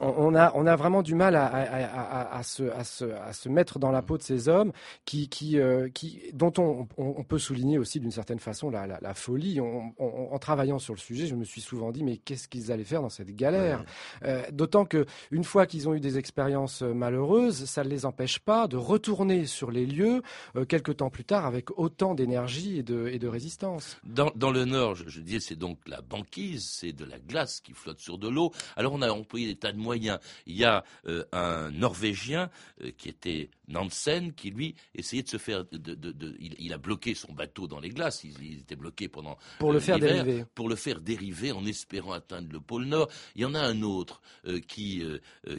on 0.00 0.34
a, 0.34 0.52
on 0.54 0.66
a 0.66 0.76
vraiment 0.76 1.02
du 1.02 1.14
mal 1.14 1.34
à, 1.34 1.46
à, 1.46 2.36
à, 2.38 2.42
se, 2.42 2.64
à, 2.64 2.84
se, 2.84 3.04
à 3.04 3.32
se 3.32 3.48
mettre 3.48 3.78
dans 3.78 3.90
la 3.90 4.02
peau 4.02 4.18
de 4.18 4.22
ces 4.22 4.48
hommes 4.48 4.72
qui, 5.04 5.28
qui, 5.28 5.58
euh, 5.58 5.88
qui, 5.88 6.20
dont 6.34 6.52
on, 6.58 6.86
on, 6.98 7.24
peut 7.24 7.38
souligner 7.38 7.78
aussi 7.78 7.98
d'une 8.00 8.10
certaine 8.10 8.38
façon 8.38 8.70
la, 8.70 8.86
la, 8.86 9.14
folie. 9.14 9.60
en 9.60 10.38
travaillant 10.38 10.78
sur 10.78 10.94
le 10.94 10.98
sujet, 10.98 11.26
je 11.26 11.34
me 11.34 11.44
suis 11.44 11.60
souvent 11.60 11.90
dit 11.90 12.04
mais 12.04 12.18
qu'est-ce 12.18 12.48
qu'ils 12.48 12.70
allaient 12.70 12.84
faire 12.84 13.02
dans 13.02 13.08
cette 13.08 13.34
galère? 13.34 13.84
Euh, 14.24 14.42
D'autant 14.52 14.84
que 14.84 15.06
une 15.30 15.44
fois 15.44 15.66
qu'ils 15.66 15.88
ont 15.88 15.94
eu 15.94 16.00
des 16.00 16.18
expériences 16.18 16.82
malheureuses, 16.82 17.64
ça 17.64 17.84
ne 17.84 17.88
les 17.88 18.04
empêche 18.06 18.38
pas 18.38 18.68
de 18.68 18.76
retourner 18.76 19.46
sur 19.46 19.70
les 19.70 19.86
lieux 19.86 20.22
euh, 20.56 20.64
quelques 20.64 20.98
temps 20.98 21.10
plus 21.10 21.24
tard 21.24 21.46
avec 21.46 21.78
autant 21.78 22.14
d'énergie 22.14 22.78
et 22.78 22.82
de, 22.82 23.08
et 23.08 23.18
de 23.18 23.28
résistance. 23.28 23.98
Dans, 24.04 24.30
dans 24.36 24.50
le 24.50 24.64
Nord, 24.64 24.94
je, 24.94 25.08
je 25.08 25.20
disais, 25.20 25.40
c'est 25.40 25.56
donc 25.56 25.78
la 25.86 26.00
banquise, 26.02 26.68
c'est 26.68 26.92
de 26.92 27.04
la 27.04 27.18
glace 27.18 27.60
qui 27.60 27.72
flotte 27.72 28.00
sur 28.00 28.18
de 28.18 28.28
l'eau. 28.28 28.52
Alors 28.76 28.92
on 28.92 29.02
a 29.02 29.10
employé 29.10 29.46
des 29.46 29.56
tas 29.56 29.72
de 29.72 29.77
moyens. 29.78 30.18
Il 30.46 30.56
y 30.56 30.64
a 30.64 30.84
euh, 31.06 31.24
un 31.32 31.70
Norvégien 31.70 32.50
euh, 32.82 32.90
qui 32.96 33.08
était 33.08 33.50
Nansen 33.68 34.32
qui 34.32 34.50
lui 34.50 34.74
essayait 34.94 35.22
de 35.22 35.28
se 35.28 35.36
faire. 35.36 35.64
De, 35.70 36.36
il, 36.40 36.72
a 36.72 36.78
bloqué 36.78 37.14
son 37.14 37.32
bateau 37.32 37.66
dans 37.66 37.80
les 37.80 37.90
glaces. 37.90 38.24
Il, 38.24 38.60
était 38.60 38.76
bloqué 38.76 39.08
pendant 39.08 39.36
pour 39.58 39.72
le 39.72 39.80
faire 39.80 39.98
dériver. 39.98 40.44
Pour 40.54 40.68
le 40.68 40.76
faire 40.76 41.00
dériver 41.00 41.52
en 41.52 41.64
espérant 41.64 42.12
atteindre 42.12 42.48
le 42.52 42.60
pôle 42.60 42.84
Nord. 42.84 43.08
Il 43.34 43.42
y 43.42 43.44
en 43.44 43.54
a 43.54 43.60
un 43.60 43.82
autre 43.82 44.20
euh, 44.46 44.60
qui 44.60 45.02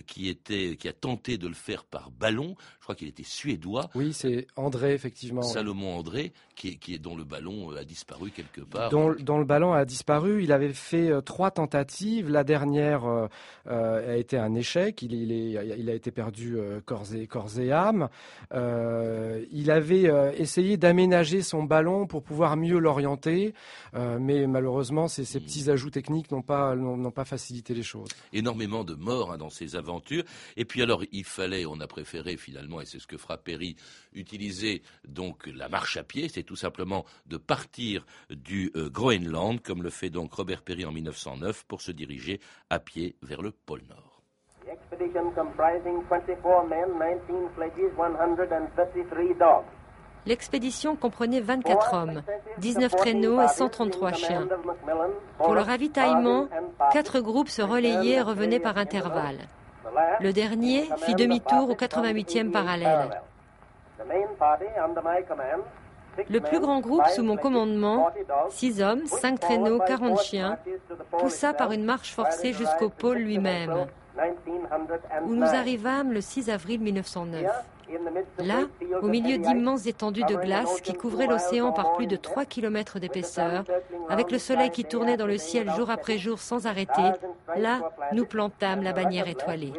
qui 0.05 0.29
était 0.29 0.75
qui 0.77 0.87
a 0.87 0.93
tenté 0.93 1.37
de 1.37 1.47
le 1.47 1.53
faire 1.53 1.83
par 1.85 2.11
ballon. 2.11 2.55
Je 2.79 2.83
crois 2.83 2.95
qu'il 2.95 3.07
était 3.07 3.23
suédois. 3.23 3.89
Oui, 3.95 4.13
c'est 4.13 4.47
André 4.55 4.93
effectivement. 4.93 5.41
Salomon 5.41 5.97
André 5.97 6.33
qui 6.55 6.69
est, 6.69 6.75
qui 6.75 6.93
est 6.93 6.99
dont 6.99 7.15
le 7.15 7.23
ballon 7.23 7.71
a 7.71 7.83
disparu 7.83 8.31
quelque 8.31 8.61
part. 8.61 8.89
Dont, 8.89 9.09
le 9.09 9.45
ballon 9.45 9.73
a 9.73 9.85
disparu. 9.85 10.43
Il 10.43 10.51
avait 10.51 10.73
fait 10.73 11.11
trois 11.23 11.51
tentatives. 11.51 12.29
La 12.29 12.43
dernière 12.43 13.05
a 13.65 14.17
été 14.17 14.37
un 14.37 14.55
échec. 14.55 15.01
Il, 15.01 15.13
il 15.13 15.89
a 15.89 15.93
été 15.93 16.11
perdu 16.11 16.57
euh, 16.57 16.81
corps, 16.85 17.13
et, 17.13 17.27
corps 17.27 17.59
et 17.59 17.71
âme. 17.71 17.98
Euh, 18.53 19.45
il 19.51 19.71
avait 19.71 20.09
euh, 20.09 20.31
essayé 20.37 20.77
d'aménager 20.77 21.41
son 21.41 21.63
ballon 21.63 22.07
pour 22.07 22.23
pouvoir 22.23 22.57
mieux 22.57 22.79
l'orienter, 22.79 23.53
mais 23.93 24.47
malheureusement, 24.47 25.07
ces, 25.07 25.25
ces, 25.25 25.39
petits 25.39 25.69
ajouts 25.69 25.89
techniques 25.89 26.31
n'ont 26.31 26.41
pas, 26.41 26.75
n'ont 26.75 27.11
pas 27.11 27.25
facilité 27.25 27.73
les 27.73 27.83
choses. 27.83 28.09
Énormément 28.33 28.83
de 28.83 28.95
morts 28.95 29.31
hein, 29.31 29.37
dans 29.37 29.49
ces 29.49 29.75
aventures. 29.75 30.23
Et 30.57 30.65
puis 30.65 30.81
alors, 30.81 31.03
il 31.11 31.23
fallait, 31.23 31.65
on 31.65 31.79
a 31.79 31.87
préféré 31.87 32.37
finalement, 32.37 32.81
et 32.81 32.85
c'est 32.85 32.99
ce 32.99 33.07
que 33.07 33.17
fera 33.17 33.37
Perry, 33.37 33.75
utiliser 34.13 34.81
donc 35.07 35.47
la 35.47 35.69
marche 35.69 35.97
à 35.97 36.03
pied. 36.03 36.29
C'est 36.29 36.43
tout 36.43 36.55
simplement 36.55 37.05
de 37.25 37.37
partir 37.37 38.05
du 38.29 38.71
Groenland, 38.75 39.61
comme 39.61 39.83
le 39.83 39.89
fait 39.89 40.09
donc 40.09 40.33
Robert 40.33 40.61
Perry 40.61 40.85
en 40.85 40.91
1909, 40.91 41.65
pour 41.67 41.81
se 41.81 41.91
diriger 41.91 42.39
à 42.69 42.79
pied 42.79 43.15
vers 43.21 43.41
le 43.41 43.51
pôle 43.51 43.83
Nord. 43.89 44.08
Expedition 44.99 45.31
comprising 45.35 46.03
24 46.09 46.67
men, 46.67 47.19
19 47.27 47.49
sledges, 47.55 47.91
133 47.95 49.33
dogs. 49.39 49.65
L'expédition 50.25 50.95
comprenait 50.95 51.39
24 51.39 51.93
hommes, 51.93 52.21
19 52.57 52.95
traîneaux 52.95 53.41
et 53.41 53.47
133 53.47 54.11
chiens. 54.13 54.47
Pour 55.37 55.53
le 55.53 55.61
ravitaillement, 55.61 56.47
quatre 56.91 57.19
groupes 57.19 57.47
se 57.47 57.61
relayaient 57.61 58.17
et 58.17 58.21
revenaient 58.21 58.59
par 58.59 58.77
intervalles. 58.77 59.47
Le 60.19 60.33
dernier 60.33 60.89
fit 60.97 61.15
demi-tour 61.15 61.69
au 61.69 61.73
88e 61.73 62.51
parallèle. 62.51 63.21
Le 66.29 66.39
plus 66.41 66.59
grand 66.59 66.81
groupe 66.81 67.07
sous 67.07 67.23
mon 67.23 67.37
commandement, 67.37 68.09
6 68.49 68.81
hommes, 68.81 69.05
5 69.05 69.39
traîneaux, 69.39 69.79
40 69.79 70.21
chiens, 70.21 70.57
poussa 71.17 71.53
par 71.53 71.71
une 71.71 71.85
marche 71.85 72.13
forcée 72.13 72.51
jusqu'au 72.51 72.89
pôle 72.89 73.19
lui-même, 73.19 73.87
où 75.25 75.35
nous 75.35 75.45
arrivâmes 75.45 76.11
le 76.11 76.21
6 76.21 76.49
avril 76.49 76.79
1909. 76.79 77.45
Là, 78.37 78.67
au 79.01 79.07
milieu 79.07 79.37
d'immenses 79.37 79.87
étendues 79.87 80.23
de 80.23 80.35
glace 80.35 80.81
qui 80.81 80.93
couvraient 80.93 81.27
l'océan 81.27 81.71
par 81.71 81.93
plus 81.93 82.07
de 82.07 82.15
3 82.15 82.45
km 82.45 82.99
d'épaisseur, 82.99 83.63
avec 84.09 84.31
le 84.31 84.37
soleil 84.37 84.69
qui 84.69 84.85
tournait 84.85 85.17
dans 85.17 85.25
le 85.25 85.37
ciel 85.37 85.71
jour 85.71 85.89
après 85.89 86.17
jour 86.17 86.39
sans 86.39 86.67
arrêter, 86.67 87.11
là, 87.55 87.91
nous 88.13 88.25
plantâmes 88.25 88.83
la 88.83 88.93
bannière 88.93 89.27
étoilée. 89.27 89.73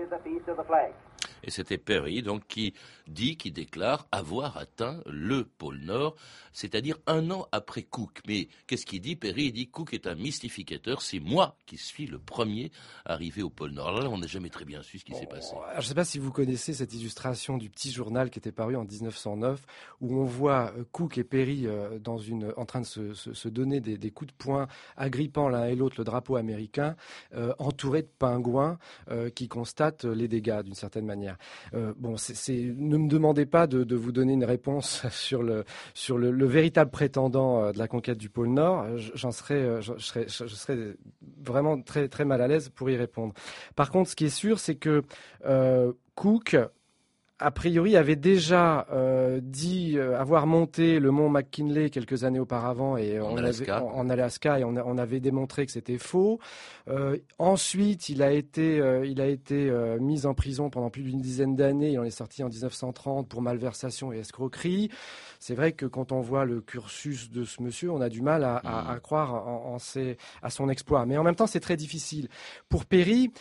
Et 1.45 1.51
c'était 1.51 1.79
Perry, 1.79 2.23
donc, 2.23 2.47
qui 2.47 2.75
dit, 3.07 3.37
qui 3.37 3.51
déclare 3.51 4.07
avoir 4.13 4.57
atteint 4.57 5.01
le 5.07 5.45
pôle 5.45 5.79
Nord, 5.81 6.17
c'est-à-dire 6.53 6.97
un 7.07 7.31
an 7.31 7.47
après 7.53 7.83
Cook. 7.83 8.21
Mais 8.27 8.49
qu'est-ce 8.67 8.87
qu'il 8.87 9.01
dit 9.01 9.17
Perry? 9.17 9.47
Il 9.47 9.53
dit 9.53 9.69
Cook 9.69 9.95
est 9.95 10.07
un 10.07 10.15
mystificateur, 10.15 11.03
c'est 11.03 11.21
moi 11.21 11.57
qui 11.67 11.77
suis 11.77 12.07
le 12.07 12.19
premier 12.19 12.71
arrivé 13.05 13.43
au 13.43 13.51
pôle 13.51 13.71
Nord. 13.73 13.93
Là, 13.93 14.09
on 14.09 14.19
n'a 14.19 14.27
jamais 14.27 14.51
très 14.51 14.65
bien 14.65 14.83
su 14.83 14.99
ce 14.99 15.05
qui 15.05 15.15
s'est 15.15 15.27
passé. 15.27 15.55
je 15.75 15.79
ne 15.79 15.83
sais 15.83 15.95
pas 15.95 16.05
si 16.05 16.19
vous 16.19 16.33
connaissez 16.33 16.75
cette 16.75 16.95
illustration 16.95 17.59
du 17.59 17.71
petit 17.71 17.91
journal 17.91 18.31
qui 18.31 18.39
était 18.39 18.53
paru 18.53 18.77
en 18.77 18.85
1909, 18.85 19.65
où 20.01 20.17
on 20.17 20.25
voit 20.25 20.73
euh, 20.77 20.85
Cook 20.93 21.19
et 21.19 21.25
Perry 21.25 21.67
euh, 21.67 21.99
en 22.57 22.67
train 22.67 22.81
de 22.81 22.87
se, 22.87 23.49
donner 23.49 23.81
des, 23.81 24.11
coups 24.11 24.33
de 24.33 24.37
poing, 24.37 24.67
agrippant 24.97 25.49
l'un 25.49 25.67
et 25.67 25.75
l'autre 25.75 25.97
le 25.99 26.05
drapeau 26.05 26.37
américain, 26.37 26.97
euh, 27.35 27.53
entourés 27.59 28.03
de 28.03 28.11
pingouins 28.19 28.79
qui 29.35 29.49
constatent 29.49 30.05
les 30.05 30.29
dégâts 30.29 30.63
d'une 30.63 30.75
certaine 30.75 31.07
manière. 31.07 31.30
Bon, 31.73 32.17
c'est, 32.17 32.75
ne 32.77 32.97
me 32.97 33.09
demandez 33.09 33.47
pas 33.47 33.67
de, 33.67 33.95
vous 33.95 34.13
donner 34.13 34.33
une 34.33 34.45
réponse 34.45 35.07
sur 35.11 35.43
le, 35.43 35.65
véritable 36.47 36.91
prétendant 36.91 37.65
euh, 37.65 37.73
de 37.73 37.79
la 37.79 37.89
conquête 37.89 38.19
du 38.19 38.29
pôle 38.29 38.49
Nord, 38.49 38.87
j'en 38.97 39.33
serais, 39.33 39.55
euh, 39.55 39.81
je, 39.81 39.97
serais, 39.99 40.97
vraiment 41.43 41.81
très, 41.81 42.25
mal 42.25 42.43
à 42.43 42.49
l'aise 42.49 42.69
pour 42.69 42.91
y 42.91 42.97
répondre. 42.97 43.35
Par 43.77 43.91
contre, 43.91 44.11
ce 44.11 44.17
qui 44.17 44.27
est 44.27 44.29
sûr, 44.29 44.59
c'est 44.59 44.77
que 44.77 45.03
euh, 45.47 45.93
Cook 46.15 46.57
a 47.41 47.51
priori, 47.51 47.97
avait 47.97 48.17
déjà 48.17 48.87
euh, 48.93 49.41
dit 49.43 49.95
euh, 49.97 50.21
avoir 50.21 50.47
monté 50.47 51.01
le 51.01 51.11
mont 51.11 51.31
McKinley 51.31 51.89
quelques 51.89 52.25
années 52.25 52.39
auparavant 52.39 52.99
et 52.99 53.19
en, 53.19 53.35
Alaska. 53.37 53.83
en, 53.83 54.11
Alaska 54.11 54.61
et 54.61 54.65
on, 54.65 54.99
avait 54.99 55.21
démontré 55.21 55.65
que 55.65 55.73
c'était 55.73 55.97
faux. 55.97 56.39
Euh, 56.89 57.17
ensuite, 57.39 58.11
il 58.11 58.23
a 58.23 58.31
été, 58.31 58.83
il 59.05 59.21
a 59.21 59.27
été 59.27 59.73
mis 60.01 60.27
en 60.27 60.35
prison 60.35 60.69
pendant 60.69 60.91
plus 60.91 61.03
d'une 61.03 61.21
dizaine 61.21 61.57
d'années. 61.57 61.93
Il 61.93 61.99
en 61.99 62.05
est 62.05 62.11
sorti 62.11 62.45
en 62.45 62.49
1930 62.49 63.27
pour 63.29 63.41
malversation 63.41 64.13
et 64.13 64.19
escroquerie. 64.19 64.91
C'est 65.39 65.55
vrai 65.55 65.73
que 65.73 65.87
quand 65.87 66.13
on 66.13 66.21
voit 66.21 66.45
le 66.45 66.61
cursus 66.61 67.31
de 67.31 67.45
ce 67.45 67.63
monsieur, 67.63 67.91
on 67.91 68.03
a 68.03 68.11
du 68.11 68.21
mal 68.21 68.45
à, 68.45 68.57
à, 68.57 68.97
mm. 68.97 69.01
croire 69.01 69.33
en, 69.49 69.75
en 69.75 69.79
ses, 69.79 70.19
à 70.43 70.51
son 70.51 70.69
exploit. 70.69 71.07
Mais 71.07 71.17
en 71.17 71.23
même 71.23 71.37
temps, 71.37 71.47
c'est 71.47 71.61
très 71.61 71.77
difficile. 71.79 72.29
Pour 72.69 72.85
Perry, 72.85 73.33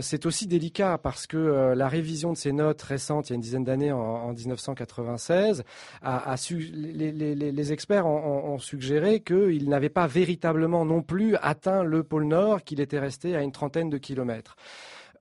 c'est 0.00 0.26
aussi 0.26 0.46
délicat 0.46 0.98
parce 0.98 1.26
que 1.26 1.72
la 1.74 1.88
révision 1.88 2.32
de 2.32 2.36
ses 2.36 2.52
notes 2.52 2.82
récentes 2.82 3.31
y 3.32 3.34
a 3.34 3.36
une 3.36 3.40
dizaine 3.40 3.64
d'années, 3.64 3.92
en, 3.92 4.32
1996, 4.32 5.64
a, 6.02 6.34
les, 6.48 7.72
experts 7.72 8.06
ont 8.06 8.58
suggéré 8.58 9.20
qu'il 9.20 9.68
n'avait 9.68 9.88
pas 9.88 10.06
véritablement 10.06 10.84
non 10.84 11.02
plus 11.02 11.36
atteint 11.36 11.82
le 11.82 12.02
pôle 12.02 12.24
Nord, 12.24 12.64
qu'il 12.64 12.80
était 12.80 12.98
resté 12.98 13.36
à 13.36 13.42
une 13.42 13.52
trentaine 13.52 13.90
de 13.90 13.98
kilomètres. 13.98 14.56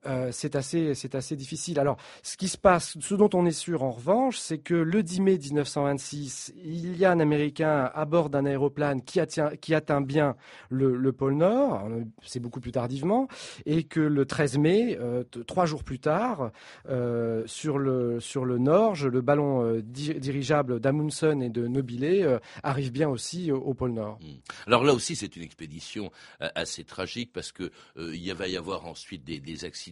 Euh, 0.08 0.30
c'est 0.32 0.56
assez, 0.56 0.96
c'est 0.96 1.14
assez 1.14 1.36
difficile. 1.36 1.80
Alors, 1.80 1.98
ce 2.24 2.36
qui 2.36 2.48
se 2.48 2.58
passe, 2.58 2.98
ce 3.00 3.16
dont 3.16 3.30
on 3.34 3.46
est 3.46 3.52
sûr 3.52 3.84
en 3.84 3.92
revanche, 3.92 4.38
c'est 4.38 4.58
que 4.58 4.74
le 4.74 5.04
10 5.04 5.22
mai 5.22 5.38
1926, 5.38 6.54
il 6.64 6.98
y 6.98 7.06
a 7.06 7.12
un 7.12 7.20
Américain 7.20 7.92
à 7.94 8.06
bord 8.06 8.30
d'un 8.30 8.46
aéroplane 8.46 9.04
qui, 9.04 9.20
qui 9.62 9.76
atteint 9.76 10.02
bien 10.02 10.36
le, 10.70 11.12
pôle 11.12 11.36
Nord, 11.36 11.88
c'est 12.24 12.40
beaucoup 12.40 12.60
plus 12.60 12.72
tardivement, 12.72 13.28
et 13.66 13.84
que 13.84 14.00
le 14.00 14.26
13 14.26 14.58
mai, 14.58 14.98
euh, 15.00 15.24
trois 15.46 15.66
jours 15.66 15.84
plus 15.84 16.00
tard, 16.00 16.52
euh, 16.90 17.44
sur, 17.46 17.78
le, 17.78 18.20
sur 18.20 18.46
le 18.46 18.58
Nord, 18.58 18.96
le 19.04 19.22
ballon 19.22 19.82
dirigeable 19.84 20.80
d'Amundsen 20.80 21.44
et 21.44 21.50
de 21.50 21.68
Nobile 21.68 22.40
arrive 22.64 22.92
bien 22.92 23.10
aussi 23.10 23.52
au, 23.52 23.74
pôle 23.74 23.92
Nord. 23.92 24.18
Hmm. 24.22 24.40
Alors 24.66 24.84
là 24.84 24.94
aussi, 24.94 25.16
c'est 25.16 25.36
une 25.36 25.44
expédition 25.44 26.12
assez 26.40 26.84
tragique 26.84 27.32
parce 27.34 27.52
que 27.52 27.72
il 27.98 28.34
va 28.34 28.48
y 28.48 28.58
avoir 28.58 28.88
ensuite 28.88 29.24
des 29.24 29.66
accidents 29.66 29.91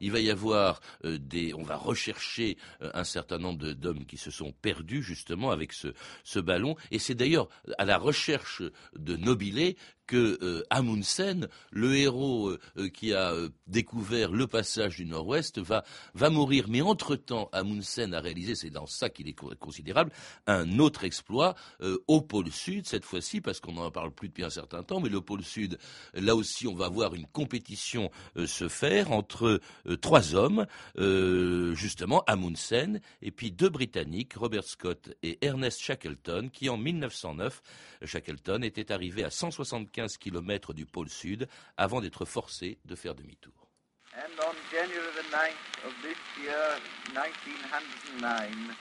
il 0.00 0.12
va 0.12 0.20
y 0.20 0.30
avoir 0.30 0.80
euh, 1.04 1.18
des, 1.18 1.54
on 1.54 1.62
va 1.62 1.76
rechercher 1.76 2.56
euh, 2.82 2.90
un 2.94 3.04
certain 3.04 3.38
nombre 3.38 3.72
d'hommes 3.72 4.06
qui 4.06 4.16
se 4.16 4.30
sont 4.30 4.52
perdus 4.52 5.02
justement 5.02 5.50
avec 5.50 5.72
ce, 5.72 6.38
ballon. 6.40 6.76
Et 6.90 6.98
c'est 6.98 7.14
d'ailleurs 7.14 7.48
à 7.78 7.84
la 7.84 7.98
recherche 7.98 8.62
de 8.96 9.16
Nobilé 9.16 9.76
que 10.10 10.38
euh, 10.42 10.64
Amundsen, 10.70 11.48
le 11.70 11.94
héros 11.94 12.48
euh, 12.48 12.58
euh, 12.78 12.88
qui 12.88 13.14
a 13.14 13.32
découvert 13.68 14.32
le 14.32 14.48
passage 14.48 14.96
du 14.96 15.06
Nord-Ouest, 15.06 15.60
va, 15.60 15.84
va 16.14 16.30
mourir. 16.30 16.64
Mais 16.68 16.80
entre-temps, 16.80 17.48
Amundsen 17.52 18.12
a 18.12 18.20
réalisé, 18.20 18.56
c'est 18.56 18.70
dans 18.70 18.86
ça 18.86 19.08
qu'il 19.08 19.28
est 19.28 19.36
considérable, 19.60 20.10
un 20.48 20.80
autre 20.80 21.04
exploit 21.04 21.54
au 22.08 22.20
pôle 22.20 22.50
Sud, 22.50 22.86
cette 22.86 23.04
fois-ci, 23.04 23.40
parce 23.40 23.60
qu'on 23.60 23.74
n'en 23.74 23.90
parle 23.92 24.10
plus 24.10 24.28
depuis 24.28 24.42
un 24.42 24.50
certain 24.50 24.82
temps, 24.82 24.98
mais 24.98 25.08
le 25.08 25.20
pôle 25.20 25.44
Sud, 25.44 25.78
là 26.14 26.34
aussi, 26.34 26.66
on 26.66 26.74
va 26.74 26.88
voir 26.88 27.14
une 27.14 27.26
compétition 27.26 28.10
se 28.46 28.66
faire 28.66 29.12
entre 29.12 29.60
trois 30.00 30.34
hommes, 30.34 30.66
justement, 31.74 32.24
Amundsen, 32.26 33.00
et 33.22 33.30
puis 33.30 33.52
deux 33.52 33.68
Britanniques, 33.68 34.34
Robert 34.34 34.64
Scott 34.64 35.14
et 35.22 35.38
Ernest 35.42 35.80
Shackleton, 35.80 36.50
qui 36.52 36.68
en 36.68 36.76
1909, 36.76 37.62
Shackleton 38.04 38.62
était 38.62 38.90
arrivé 38.90 39.22
à 39.22 39.30
175 39.30 39.99
15 40.00 40.16
km 40.16 40.72
du 40.72 40.86
pôle 40.86 41.10
sud 41.10 41.46
avant 41.76 42.00
d'être 42.00 42.24
forcé 42.24 42.78
de 42.86 42.94
faire 42.94 43.14
demi-tour. 43.14 43.52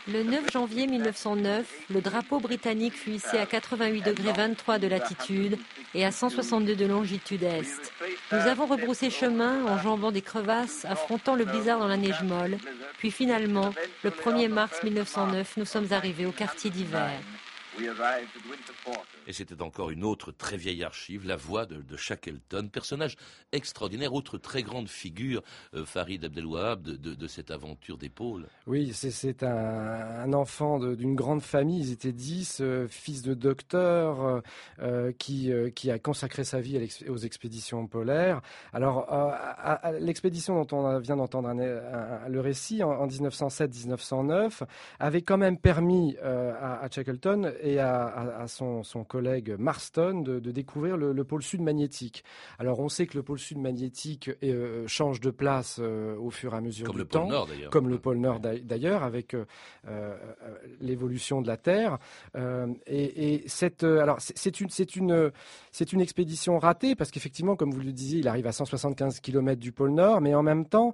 Le 0.08 0.23
9 0.23 0.51
janvier 0.51 0.88
1909, 0.88 1.71
le 1.89 2.01
drapeau 2.01 2.39
britannique 2.39 2.93
fut 2.93 3.12
hissé 3.12 3.38
à 3.38 3.45
88 3.45 4.01
degrés 4.01 4.32
23 4.32 4.79
de 4.79 4.88
latitude 4.88 5.58
et 5.93 6.05
à 6.05 6.12
162 6.12 6.77
de 6.77 6.86
longitude 6.86 7.43
est. 7.43 7.91
Nous 8.32 8.39
avons 8.39 8.65
rebroussé 8.65 9.10
chemin 9.10 9.65
en 9.65 9.77
jambant 9.77 10.13
des 10.13 10.21
crevasses, 10.21 10.86
affrontant 10.86 11.36
le 11.36 11.43
blizzard 11.43 11.79
dans 11.79 11.89
la 11.89 11.97
neige 11.97 12.23
molle. 12.23 12.58
Puis 12.97 13.12
finalement, 13.12 13.73
le 14.03 14.10
1er 14.10 14.47
mars 14.47 14.82
1909, 14.84 15.58
nous 15.58 15.65
sommes 15.65 15.91
arrivés 15.91 16.25
au 16.25 16.32
quartier 16.32 16.69
d'hiver. 16.69 17.12
Et 19.27 19.33
c'était 19.33 19.61
encore 19.61 19.91
une 19.91 20.03
autre 20.03 20.31
très 20.31 20.57
vieille 20.57 20.83
archive, 20.83 21.27
la 21.27 21.35
voix 21.35 21.65
de, 21.65 21.95
Shackleton, 21.95 22.67
personnage 22.67 23.15
extraordinaire, 23.51 24.13
autre 24.13 24.37
très 24.37 24.63
grande 24.63 24.89
figure, 24.89 25.43
euh, 25.73 25.85
Farid 25.85 26.25
Abdelwahab, 26.25 26.81
de, 26.81 27.13
de, 27.13 27.27
cette 27.27 27.51
aventure 27.51 27.97
d'épaule. 27.97 28.47
Oui, 28.67 28.91
c'est 28.93 29.43
un, 29.43 30.33
enfant 30.33 30.79
d'une 30.79 31.15
grande 31.15 31.41
famille, 31.41 31.81
ils 31.81 31.91
étaient 31.91 32.11
dix, 32.11 32.59
euh, 32.61 32.87
fils 32.87 33.21
de 33.21 33.33
docteur, 33.33 34.41
euh, 34.81 35.11
qui, 35.17 35.51
qui 35.75 35.91
a 35.91 35.99
consacré 35.99 36.43
sa 36.43 36.59
vie 36.59 36.89
aux 37.07 37.17
expéditions 37.17 37.87
polaires. 37.87 38.41
Alors, 38.73 39.07
l'expédition 39.99 40.63
dont 40.63 40.77
on 40.77 40.99
vient 40.99 41.17
d'entendre 41.17 41.53
le 41.53 42.39
récit 42.39 42.83
en, 42.83 43.07
1907-1909 43.07 44.63
avait 44.99 45.21
quand 45.21 45.37
même 45.37 45.57
permis 45.57 46.17
à, 46.17 46.81
à 46.81 46.89
Shackleton 46.89 47.53
et 47.61 47.68
à, 47.77 48.45
son, 48.47 48.84
collègue 49.08 49.55
Marston 49.60 50.21
de, 50.21 50.39
découvrir 50.51 50.97
le, 50.97 51.23
pôle 51.23 51.43
sud 51.43 51.62
magnétique. 51.62 52.23
Alors 52.58 52.79
on 52.79 52.89
sait 52.89 53.05
que 53.05 53.17
le 53.17 53.23
pôle 53.23 53.39
sud 53.39 53.58
magnétique 53.60 54.32
euh, 54.43 54.88
change 54.88 55.19
de 55.19 55.29
place 55.29 55.79
euh, 55.79 56.15
au 56.17 56.29
fur 56.29 56.53
et 56.53 56.58
à 56.58 56.62
mesure 56.62 56.91
du 56.93 57.05
temps, 57.05 57.29
comme 57.71 57.89
le 57.89 57.99
pôle 57.99 58.17
nord 58.17 58.39
d'ailleurs, 58.39 59.03
avec 59.03 59.36
euh, 59.36 59.45
l'évolution 60.79 61.41
de 61.41 61.47
la 61.47 61.58
Terre. 61.58 61.99
et, 62.88 63.43
cette, 63.47 63.84
alors 63.84 64.17
c'est 64.19 64.60
une, 64.62 64.69
c'est 64.69 64.95
une, 64.95 65.32
c'est 65.71 65.93
une 65.93 66.01
expédition 66.01 66.58
ratée 66.58 66.95
parce 66.95 67.12
qu'effectivement, 67.12 67.55
comme 67.55 67.71
vous 67.71 67.82
le 67.82 67.91
disiez, 67.91 68.19
il 68.19 68.27
arrive 68.27 68.47
à 68.47 68.51
175 68.51 69.19
km 69.19 69.60
du 69.60 69.71
pôle 69.71 69.91
nord, 69.91 70.21
mais 70.21 70.34
en 70.34 70.43
même 70.43 70.65
temps 70.65 70.93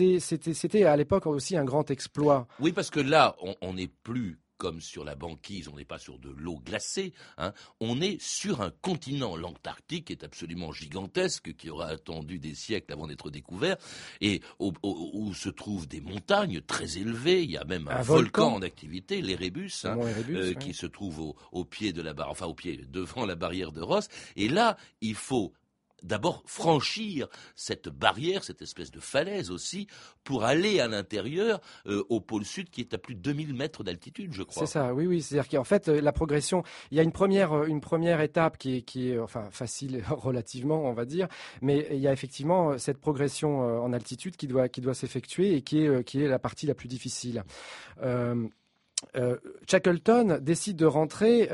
c'était 0.00 0.84
à 0.84 0.96
l'époque 0.96 1.26
aussi 1.26 1.56
un 1.56 1.64
grand 1.64 1.90
exploit. 1.90 2.46
Oui, 2.60 2.72
parce 2.72 2.90
que 2.90 3.00
là, 3.00 3.36
on 3.60 3.74
n'est 3.74 3.88
plus 3.88 4.38
comme 4.60 4.82
sur 4.82 5.04
la 5.04 5.14
banquise, 5.14 5.68
on 5.68 5.76
n'est 5.76 5.86
pas 5.86 5.98
sur 5.98 6.18
de 6.18 6.28
l'eau 6.28 6.60
glacée, 6.62 7.14
hein. 7.38 7.54
on 7.80 7.98
est 8.02 8.20
sur 8.20 8.60
un 8.60 8.70
continent. 8.82 9.34
L'Antarctique 9.34 10.10
est 10.10 10.22
absolument 10.22 10.70
gigantesque, 10.70 11.56
qui 11.56 11.70
aura 11.70 11.86
attendu 11.86 12.38
des 12.38 12.54
siècles 12.54 12.92
avant 12.92 13.06
d'être 13.06 13.30
découvert, 13.30 13.78
et 14.20 14.42
où, 14.58 15.32
se 15.32 15.48
trouvent 15.48 15.88
des 15.88 16.02
montagnes 16.02 16.60
très 16.60 16.98
élevées. 16.98 17.42
Il 17.42 17.52
y 17.52 17.56
a 17.56 17.64
même 17.64 17.88
un, 17.88 18.02
volcan. 18.02 18.56
en 18.56 18.60
activité, 18.60 19.22
l'Erebus, 19.22 19.72
hein, 19.84 19.96
euh, 20.28 20.52
qui 20.52 20.74
se 20.74 20.84
trouve 20.84 21.34
au, 21.52 21.64
pied 21.64 21.94
de 21.94 22.02
la 22.02 22.12
barre, 22.12 22.28
enfin 22.28 22.44
au 22.44 22.54
pied, 22.54 22.84
devant 22.90 23.24
la 23.24 23.36
barrière 23.36 23.72
de 23.72 23.80
Ross. 23.80 24.08
Et 24.36 24.50
là, 24.50 24.76
il 25.00 25.14
faut 25.14 25.54
d'abord 26.02 26.42
franchir 26.46 27.28
cette 27.56 27.88
barrière, 27.88 28.44
cette 28.44 28.62
espèce 28.62 28.90
de 28.90 29.00
falaise 29.00 29.50
aussi, 29.50 29.86
pour 30.24 30.44
aller 30.44 30.80
à 30.80 30.88
l'intérieur 30.88 31.60
euh, 31.86 32.04
au 32.08 32.20
pôle 32.20 32.44
sud 32.44 32.70
qui 32.70 32.80
est 32.80 32.94
à 32.94 32.98
plus 32.98 33.14
de 33.14 33.20
2000 33.20 33.54
mètres 33.54 33.84
d'altitude, 33.84 34.32
je 34.32 34.42
crois. 34.42 34.66
C'est 34.66 34.72
ça, 34.72 34.94
oui, 34.94 35.06
oui. 35.06 35.22
C'est-à-dire 35.22 35.48
qu'en 35.48 35.64
fait, 35.64 35.88
euh, 35.88 36.00
la 36.00 36.12
progression, 36.12 36.62
il 36.90 36.96
y 36.96 37.00
a 37.00 37.02
une 37.02 37.12
première, 37.12 37.52
euh, 37.52 37.66
une 37.66 37.80
première 37.80 38.20
étape 38.20 38.58
qui 38.58 38.76
est, 38.76 38.82
qui 38.82 39.10
est 39.10 39.18
enfin, 39.18 39.48
facile 39.50 40.02
relativement, 40.10 40.84
on 40.84 40.92
va 40.92 41.04
dire, 41.04 41.28
mais 41.62 41.86
il 41.90 41.98
y 41.98 42.08
a 42.08 42.12
effectivement 42.12 42.78
cette 42.78 42.98
progression 42.98 43.60
en 43.60 43.92
altitude 43.92 44.36
qui 44.36 44.46
doit, 44.46 44.68
qui 44.68 44.80
doit 44.80 44.94
s'effectuer 44.94 45.54
et 45.54 45.62
qui 45.62 45.84
est, 45.84 46.04
qui 46.04 46.22
est 46.22 46.28
la 46.28 46.38
partie 46.38 46.66
la 46.66 46.74
plus 46.74 46.88
difficile. 46.88 47.44
Euh, 49.16 49.36
Shackleton 49.68 50.38
décide 50.40 50.76
de 50.76 50.86
rentrer 50.86 51.48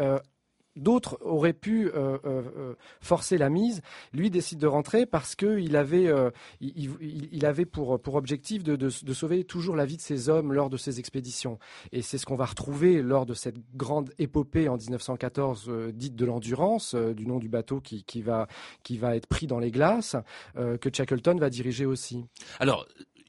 D'autres 0.76 1.18
auraient 1.22 1.52
pu 1.52 1.88
euh, 1.88 2.18
euh, 2.24 2.42
euh, 2.56 2.74
forcer 3.00 3.38
la 3.38 3.48
mise. 3.48 3.82
Lui 4.12 4.30
décide 4.30 4.58
de 4.58 4.66
rentrer 4.66 5.06
parce 5.06 5.34
qu'il 5.34 5.76
avait, 5.76 6.12
il, 6.60 7.46
avait 7.46 7.64
pour, 7.64 8.00
pour 8.00 8.14
objectif 8.14 8.62
de, 8.62 8.76
de, 8.76 9.12
sauver 9.12 9.44
toujours 9.44 9.76
la 9.76 9.86
vie 9.86 9.96
de 9.96 10.02
ses 10.02 10.28
hommes 10.28 10.52
lors 10.52 10.70
de 10.70 10.76
ses 10.76 10.98
expéditions. 10.98 11.58
Et 11.92 12.02
c'est 12.02 12.18
ce 12.18 12.26
qu'on 12.26 12.36
va 12.36 12.44
retrouver 12.44 13.02
lors 13.02 13.26
de 13.26 13.34
cette 13.34 13.56
grande 13.74 14.10
épopée 14.18 14.68
en 14.68 14.76
1914 14.76 15.70
dite 15.94 16.16
de 16.16 16.24
l'endurance, 16.24 16.94
du 16.94 17.26
nom 17.26 17.38
du 17.38 17.48
bateau 17.48 17.80
qui, 17.80 18.04
qui, 18.04 18.22
va, 18.22 18.46
qui 18.82 18.98
va 18.98 19.16
être 19.16 19.26
pris 19.26 19.46
dans 19.46 19.58
les 19.58 19.70
glaces, 19.70 20.16
que 20.54 20.90
Shackleton 20.92 21.36
va 21.36 21.50
diriger 21.50 21.86
aussi. 21.86 22.24
Alors, 22.60 22.86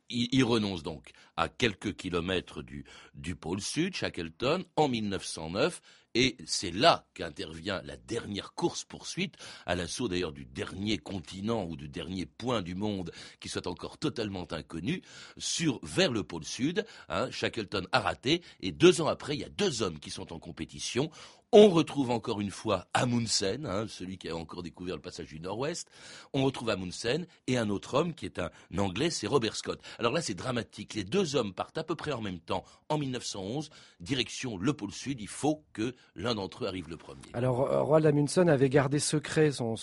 il, 0.10 0.44
renonce 0.44 0.84
donc 0.84 1.12
à 1.36 1.50
quelques 1.50 1.96
kilomètres 1.96 2.64
du, 2.64 3.36
pôle 3.36 3.62
sud, 3.62 3.96
Shackleton, 3.96 4.66
en 4.76 4.88
1909, 4.88 5.82
et 6.16 6.36
c'est 6.48 6.72
là 6.72 7.06
qu'intervient 7.14 7.82
la 7.84 7.96
dernière 7.96 8.54
course-poursuite, 8.54 9.36
à 9.68 9.76
l'assaut 9.76 10.08
d'ailleurs 10.08 10.32
du 10.32 10.46
dernier 10.46 10.98
continent 10.98 11.66
ou 11.66 11.76
du 11.76 11.90
dernier 11.90 12.26
point 12.26 12.64
du 12.64 12.74
monde 12.74 13.12
qui 13.40 13.50
soit 13.50 13.68
encore 13.68 14.00
totalement 14.00 14.48
inconnu, 14.52 15.04
sur, 15.38 15.80
vers 15.84 16.12
le 16.12 16.24
pôle 16.24 16.44
sud. 16.44 16.86
Hein, 17.10 17.30
Shackleton 17.30 17.84
a 17.92 18.00
raté, 18.00 18.42
et 18.62 18.72
deux 18.72 19.02
ans 19.02 19.08
après, 19.08 19.36
il 19.36 19.42
y 19.42 19.46
a 19.46 19.50
deux 19.50 19.84
hommes 19.84 20.00
qui 20.00 20.10
sont 20.10 20.34
en 20.34 20.40
compétition. 20.40 21.12
On 21.54 21.70
retrouve 21.70 22.12
encore 22.12 22.42
une 22.42 22.52
fois 22.52 22.88
Amundsen, 22.94 23.66
hein, 23.66 23.86
celui 23.88 24.18
qui 24.18 24.28
a 24.28 24.36
encore 24.36 24.64
découvert 24.64 24.98
le 24.98 25.02
passage 25.02 25.28
du 25.28 25.40
Nord-Ouest. 25.40 25.90
On 26.34 26.44
retrouve 26.44 26.70
Amundsen 26.70 27.26
et 27.48 27.58
un 27.58 27.70
autre 27.70 27.94
homme 27.94 28.14
qui 28.14 28.26
est 28.26 28.38
un 28.38 28.50
Anglais, 28.78 29.10
c'est 29.10 29.28
Robert 29.28 29.56
Scott. 29.56 29.80
Alors 29.98 30.12
là, 30.12 30.22
c'est 30.22 30.34
dramatique. 30.34 30.94
Les 30.94 31.06
deux 31.06 31.38
hommes 31.38 31.54
partent 31.54 31.78
à 31.78 31.86
peu 31.86 31.96
près 31.96 32.12
en 32.12 32.20
même 32.20 32.40
temps 32.40 32.66
en 32.90 32.98
1911, 32.98 33.70
direction 34.02 34.58
le 34.58 34.74
pôle 34.74 34.92
Sud. 34.92 35.22
Il 35.22 35.30
faut 35.30 35.64
que 35.72 35.96
l'un 36.18 36.36
d'entre 36.36 36.66
eux 36.66 36.68
arrive 36.68 36.90
le 36.90 36.98
premier. 36.98 37.22
Alors, 37.32 37.62
euh, 37.62 37.82
Roald 37.82 38.06
Amundsen 38.06 38.50
avait 38.50 38.70
gardé 38.70 39.00
secret 39.00 39.52
son, 39.52 39.78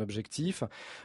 objectif. 0.00 0.62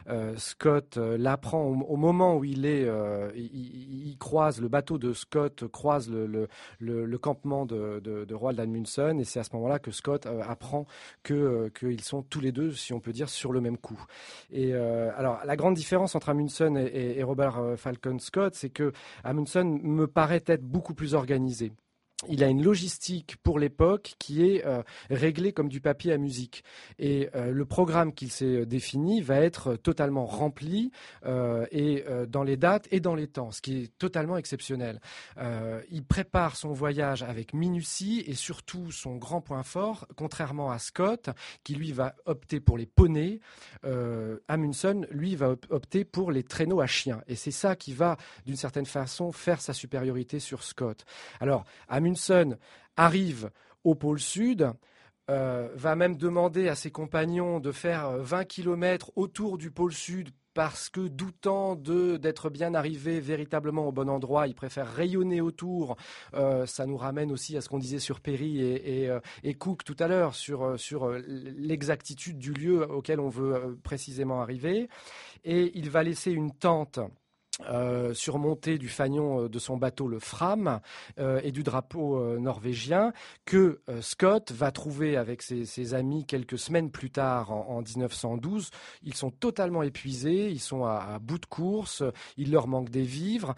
Euh, 0.08 0.36
Scott 0.36 0.98
euh, 0.98 1.18
l'apprend 1.18 1.64
au, 1.64 1.96
moment 1.96 2.36
où 2.36 2.44
il 2.44 2.64
est, 2.64 2.88
il, 3.34 4.16
croise 4.20 4.60
le 4.60 4.68
bateau 4.68 4.98
de 4.98 5.12
Scott 5.14 5.66
croise 5.66 6.08
le, 6.08 7.18
campement 7.18 7.66
de, 7.66 8.00
de, 8.04 8.24
de 8.24 8.34
Roald 8.36 8.60
Amundsen, 8.60 9.18
et 9.18 9.24
c'est 9.24 9.40
à 9.40 9.44
ce 9.44 9.50
moment-là 9.54 9.79
que 9.80 9.90
Scott 9.90 10.26
euh, 10.26 10.42
apprend 10.46 10.86
que 11.22 11.34
euh, 11.34 11.70
qu'ils 11.70 12.02
sont 12.02 12.22
tous 12.22 12.40
les 12.40 12.52
deux, 12.52 12.72
si 12.72 12.92
on 12.92 13.00
peut 13.00 13.12
dire, 13.12 13.28
sur 13.28 13.52
le 13.52 13.60
même 13.60 13.78
coup. 13.78 14.00
Et 14.50 14.74
euh, 14.74 15.10
alors 15.16 15.40
la 15.44 15.56
grande 15.56 15.74
différence 15.74 16.14
entre 16.14 16.28
Amundsen 16.28 16.76
et 16.76 17.22
Robert 17.22 17.74
Falcon 17.76 18.18
Scott, 18.18 18.54
c'est 18.54 18.70
que 18.70 18.92
Amundsen 19.24 19.80
me 19.82 20.06
paraît 20.06 20.42
être 20.46 20.62
beaucoup 20.62 20.94
plus 20.94 21.14
organisé 21.14 21.72
il 22.28 22.44
a 22.44 22.48
une 22.48 22.62
logistique 22.62 23.36
pour 23.42 23.58
l'époque 23.58 24.14
qui 24.18 24.44
est 24.44 24.66
euh, 24.66 24.82
réglée 25.08 25.52
comme 25.52 25.68
du 25.68 25.80
papier 25.80 26.12
à 26.12 26.18
musique. 26.18 26.64
Et 26.98 27.30
euh, 27.34 27.50
le 27.50 27.64
programme 27.64 28.12
qu'il 28.12 28.30
s'est 28.30 28.44
euh, 28.44 28.66
défini 28.66 29.22
va 29.22 29.36
être 29.36 29.76
totalement 29.76 30.26
rempli 30.26 30.90
et 31.72 32.04
dans 32.28 32.42
les 32.42 32.56
dates 32.56 32.88
et 32.90 33.00
dans 33.00 33.14
les 33.14 33.26
temps, 33.26 33.50
ce 33.50 33.60
qui 33.60 33.82
est 33.82 33.98
totalement 33.98 34.36
exceptionnel. 34.36 35.00
il 35.90 36.04
prépare 36.04 36.56
son 36.56 36.72
voyage 36.72 37.22
avec 37.22 37.54
minutie 37.54 38.22
et 38.26 38.34
surtout 38.34 38.90
son 38.90 39.16
grand 39.16 39.40
point 39.40 39.62
fort, 39.62 40.06
contrairement 40.16 40.70
à 40.70 40.78
Scott, 40.78 41.30
qui 41.64 41.74
lui 41.74 41.92
va 41.92 42.14
opter 42.26 42.60
pour 42.60 42.78
les 42.78 42.86
poneys, 42.86 43.40
Amundsen, 44.48 45.06
lui, 45.10 45.36
va 45.36 45.54
opter 45.70 46.04
pour 46.04 46.32
les 46.32 46.42
traîneaux 46.42 46.80
à 46.80 46.86
chiens. 46.86 47.22
Et 47.26 47.36
c'est 47.36 47.50
ça 47.50 47.76
qui 47.76 47.92
va, 47.92 48.16
d'une 48.46 48.56
certaine 48.56 48.86
façon, 48.86 49.32
faire 49.32 49.60
sa 49.60 49.72
supériorité 49.72 50.40
sur 50.40 50.62
Scott. 50.62 51.04
Alors, 51.40 51.64
Arrive 52.96 53.50
au 53.84 53.94
pôle 53.94 54.20
sud, 54.20 54.70
euh, 55.30 55.68
va 55.74 55.96
même 55.96 56.16
demander 56.16 56.68
à 56.68 56.74
ses 56.74 56.90
compagnons 56.90 57.60
de 57.60 57.72
faire 57.72 58.18
20 58.18 58.44
km 58.44 59.12
autour 59.16 59.58
du 59.58 59.70
pôle 59.70 59.92
sud 59.92 60.30
parce 60.52 60.88
que 60.88 61.06
doutant 61.06 61.76
d'être 61.76 62.50
bien 62.50 62.74
arrivé 62.74 63.20
véritablement 63.20 63.86
au 63.86 63.92
bon 63.92 64.10
endroit, 64.10 64.48
il 64.48 64.54
préfère 64.54 64.92
rayonner 64.92 65.40
autour. 65.40 65.96
Euh, 66.34 66.66
ça 66.66 66.86
nous 66.86 66.96
ramène 66.96 67.30
aussi 67.30 67.56
à 67.56 67.60
ce 67.60 67.68
qu'on 67.68 67.78
disait 67.78 68.00
sur 68.00 68.20
Perry 68.20 68.60
et, 68.60 69.08
euh, 69.08 69.20
Cook 69.58 69.84
tout 69.84 69.96
à 70.00 70.08
l'heure 70.08 70.34
sur 70.34 70.76
l'exactitude 71.26 72.38
du 72.38 72.52
lieu 72.52 72.90
auquel 72.90 73.20
on 73.20 73.28
veut 73.28 73.78
précisément 73.84 74.42
arriver. 74.42 74.88
Et 75.44 75.70
il 75.78 75.88
va 75.90 76.02
laisser 76.02 76.32
une 76.32 76.52
tente 76.52 76.98
euh, 77.68 78.14
surmonté 78.14 78.78
du 78.78 78.88
fanion 78.88 79.44
euh, 79.44 79.48
de 79.48 79.58
son 79.58 79.76
bateau 79.76 80.08
le 80.08 80.18
Fram 80.18 80.80
euh, 81.18 81.40
et 81.42 81.52
du 81.52 81.62
drapeau 81.62 82.38
norvégien 82.38 83.12
que 83.44 83.80
Scott 84.00 84.52
va 84.52 84.70
trouver 84.70 85.16
avec 85.16 85.42
ses, 85.42 85.94
amis 85.94 86.24
quelques 86.24 86.58
semaines 86.58 86.90
plus 86.90 87.10
tard 87.10 87.50
en, 87.50 87.82
1912. 87.82 88.70
Ils 89.02 89.14
sont 89.14 89.30
totalement 89.30 89.82
épuisés, 89.82 90.50
ils 90.50 90.60
sont 90.60 90.84
à, 90.84 91.18
bout 91.20 91.38
de 91.38 91.46
course, 91.46 92.02
il 92.36 92.52
leur 92.52 92.68
manque 92.68 92.90
des 92.90 93.02
vivres. 93.02 93.54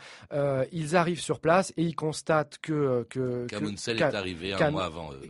ils 0.73 0.97
arrivent 0.97 1.21
sur 1.21 1.41
place 1.41 1.73
et 1.77 1.83
ils 1.83 1.97
constatent 1.97 2.59
que 2.59 3.07
que 3.11 3.47
est 4.13 4.15
arrivé 4.15 4.53
un 4.55 4.71
mois 4.71 4.85
avant 4.85 5.13
eux. 5.13 5.21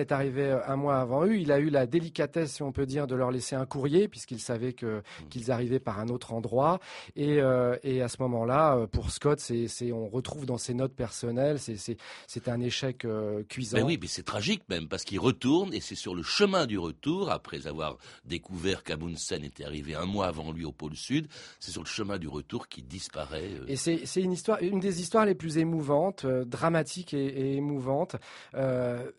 est 0.00 0.12
arrivé 0.12 0.58
un 0.66 0.76
mois 0.76 0.98
avant 1.00 1.24
eux. 1.24 1.36
Il 1.36 1.52
a 1.52 1.58
eu 1.58 1.70
la 1.70 1.86
délicatesse, 1.86 2.54
si 2.54 2.62
on 2.62 2.72
peut 2.72 2.86
dire, 2.86 3.06
de 3.06 3.14
leur 3.14 3.30
laisser 3.30 3.56
un 3.56 3.66
courrier 3.66 4.08
puisqu'il 4.08 4.40
savait 4.40 4.72
que 4.72 4.98
mm. 4.98 5.28
qu'ils 5.28 5.50
arrivaient 5.50 5.80
par 5.80 6.00
un 6.00 6.08
autre 6.08 6.32
endroit 6.32 6.80
et 7.14 7.40
et 7.82 8.02
à 8.02 8.08
ce 8.08 8.16
moment-là, 8.20 8.76
euh, 8.76 8.86
pour 8.86 9.10
Scott, 9.10 9.40
c'est, 9.40 9.92
on 9.92 10.08
retrouve 10.08 10.46
dans 10.46 10.58
ses 10.58 10.74
notes 10.74 10.94
personnelles, 10.94 11.58
c'est, 11.58 12.48
un 12.48 12.60
échec 12.60 13.04
euh, 13.04 13.42
cuisant. 13.44 13.78
Mais 13.78 13.82
oui, 13.82 13.98
mais 14.00 14.06
c'est 14.06 14.22
tragique 14.22 14.62
même, 14.68 14.88
parce 14.88 15.04
qu'il 15.04 15.18
retourne, 15.18 15.72
et 15.74 15.80
c'est 15.80 15.94
sur 15.94 16.14
le 16.14 16.22
chemin 16.22 16.66
du 16.66 16.78
retour, 16.78 17.30
après 17.30 17.66
avoir 17.66 17.98
découvert 18.24 18.82
qu'Amundsen 18.82 19.44
était 19.44 19.64
arrivé 19.64 19.94
un 19.94 20.06
mois 20.06 20.26
avant 20.26 20.52
lui 20.52 20.64
au 20.64 20.72
pôle 20.72 20.96
Sud, 20.96 21.28
c'est 21.60 21.70
sur 21.70 21.82
le 21.82 21.88
chemin 21.88 22.18
du 22.18 22.28
retour 22.28 22.68
qu'il 22.68 22.86
disparaît. 22.86 23.50
Euh. 23.60 23.64
Et 23.68 23.76
c'est, 23.76 24.22
une 24.22 24.32
histoire, 24.32 24.58
une 24.62 24.80
des 24.80 25.00
histoires 25.00 25.26
les 25.26 25.34
plus 25.34 25.58
émouvantes, 25.58 26.26
dramatiques 26.26 27.14
et, 27.14 27.26
et 27.26 27.56
émouvantes. 27.56 28.16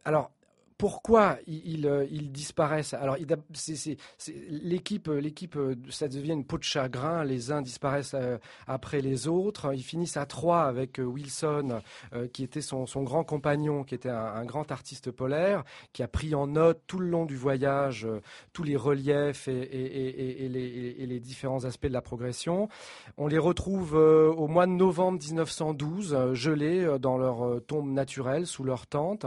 alors, 0.05 0.31
pourquoi 0.77 1.37
ils, 1.47 1.87
euh, 1.87 2.05
disparaissent 2.07 2.93
Alors, 2.93 3.17
l'équipe, 4.49 5.07
l'équipe, 5.07 5.55
euh, 5.55 5.75
ça 5.89 6.07
devient 6.07 6.33
une 6.33 6.45
peau 6.45 6.59
de 6.59 6.63
chagrin. 6.63 7.23
Les 7.23 7.51
uns 7.51 7.63
disparaissent 7.63 8.13
euh, 8.13 8.37
après 8.67 9.01
les 9.01 9.27
autres. 9.27 9.73
Ils 9.73 9.81
finissent 9.81 10.17
à 10.17 10.27
trois 10.27 10.65
avec 10.65 10.99
Wilson, 10.99 11.81
qui 12.31 12.43
était 12.43 12.61
son, 12.61 12.85
grand 13.03 13.23
compagnon, 13.23 13.83
qui 13.83 13.95
était 13.95 14.09
un, 14.09 14.45
grand 14.45 14.71
artiste 14.71 15.11
polaire, 15.11 15.63
qui 15.93 16.03
a 16.03 16.07
pris 16.07 16.35
en 16.35 16.47
note 16.47 16.81
tout 16.85 16.99
le 16.99 17.07
long 17.07 17.25
du 17.25 17.35
voyage 17.35 18.07
tous 18.53 18.63
les 18.63 18.75
reliefs 18.75 19.47
et, 19.47 20.47
les, 20.49 21.19
différents 21.19 21.65
aspects 21.65 21.87
de 21.87 21.93
la 21.93 22.01
progression. 22.01 22.69
On 23.17 23.27
les 23.27 23.37
retrouve 23.37 23.95
au 23.95 24.47
mois 24.47 24.67
de 24.67 24.71
novembre 24.71 25.19
1912, 25.19 26.33
gelés 26.33 26.97
dans 26.99 27.17
leur 27.17 27.61
tombe 27.65 27.89
naturelle, 27.89 28.45
sous 28.45 28.63
leur 28.63 28.87
tente. 28.87 29.25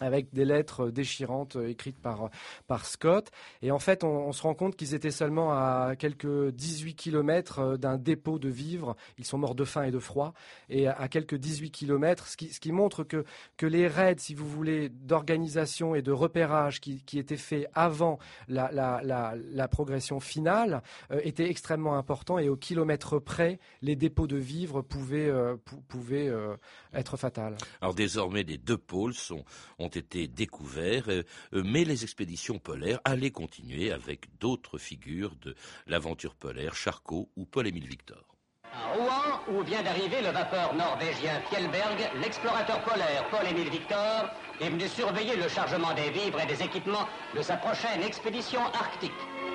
Avec 0.00 0.32
des 0.32 0.44
lettres 0.44 0.90
déchirantes 0.90 1.56
écrites 1.56 1.98
par, 1.98 2.30
par 2.66 2.86
Scott. 2.86 3.30
Et 3.62 3.70
en 3.70 3.78
fait, 3.78 4.02
on, 4.04 4.32
se 4.32 4.42
rend 4.42 4.54
compte 4.54 4.76
qu'ils 4.76 4.94
étaient 4.94 5.10
seulement 5.10 5.52
à 5.52 5.94
quelques 5.98 6.50
18 6.50 6.94
kilomètres 6.94 7.76
d'un 7.76 7.98
dépôt 7.98 8.38
de 8.38 8.48
vivres. 8.48 8.96
Ils 9.18 9.24
sont 9.26 9.38
morts 9.38 9.54
de 9.54 9.64
faim 9.64 9.84
et 9.84 9.90
de 9.90 9.98
froid. 9.98 10.32
Et 10.68 10.88
à 10.88 11.08
quelques 11.08 11.36
18 11.36 11.70
kilomètres, 11.70 12.26
ce 12.28 12.36
qui, 12.36 12.72
montre 12.72 13.04
que, 13.04 13.24
que 13.56 13.66
les 13.66 13.86
raids, 13.86 14.16
si 14.18 14.34
vous 14.34 14.48
voulez, 14.48 14.88
d'organisation 14.88 15.94
et 15.94 16.02
de 16.02 16.12
repérage 16.12 16.80
qui, 16.80 17.02
qui 17.04 17.18
étaient 17.18 17.36
faits 17.36 17.68
avant 17.74 18.18
la, 18.48 18.70
la, 18.72 19.00
la, 19.02 19.68
progression 19.68 20.20
finale 20.20 20.82
euh, 21.12 21.20
étaient 21.22 21.48
extrêmement 21.48 21.96
importants. 21.96 22.38
Et 22.38 22.48
au 22.48 22.56
kilomètre 22.56 23.18
près, 23.18 23.58
les 23.82 23.96
dépôts 23.96 24.26
de 24.26 24.36
vivres 24.36 24.82
pouvaient, 24.82 25.28
euh, 25.28 25.56
pouvaient 25.88 26.28
euh, 26.28 26.56
être 26.94 27.16
fatals. 27.16 27.56
Alors 27.80 27.94
désormais, 27.94 28.42
les 28.42 28.58
deux 28.58 28.78
pôles 28.78 29.14
sont, 29.14 29.44
ont 29.78 29.89
été 29.96 30.26
découverts, 30.26 31.08
euh, 31.08 31.22
euh, 31.54 31.62
mais 31.64 31.84
les 31.84 32.02
expéditions 32.02 32.58
polaires 32.58 33.00
allaient 33.04 33.30
continuer 33.30 33.92
avec 33.92 34.26
d'autres 34.38 34.78
figures 34.78 35.36
de 35.42 35.54
l'aventure 35.86 36.34
polaire, 36.34 36.74
Charcot 36.74 37.30
ou 37.36 37.44
Paul-Émile 37.44 37.86
Victor. 37.86 38.24
À 38.72 38.94
Rouen, 38.94 39.40
où 39.48 39.62
vient 39.62 39.82
d'arriver 39.82 40.22
le 40.22 40.30
vapeur 40.30 40.74
norvégien 40.74 41.40
Fjellberg, 41.50 42.10
l'explorateur 42.22 42.82
polaire 42.84 43.28
Paul-Émile 43.30 43.70
Victor 43.70 44.30
est 44.60 44.70
venu 44.70 44.86
surveiller 44.86 45.36
le 45.36 45.48
chargement 45.48 45.92
des 45.94 46.10
vivres 46.10 46.40
et 46.40 46.46
des 46.46 46.62
équipements 46.62 47.08
de 47.36 47.42
sa 47.42 47.56
prochaine 47.56 48.02
expédition 48.02 48.60
arctique. 48.66 49.10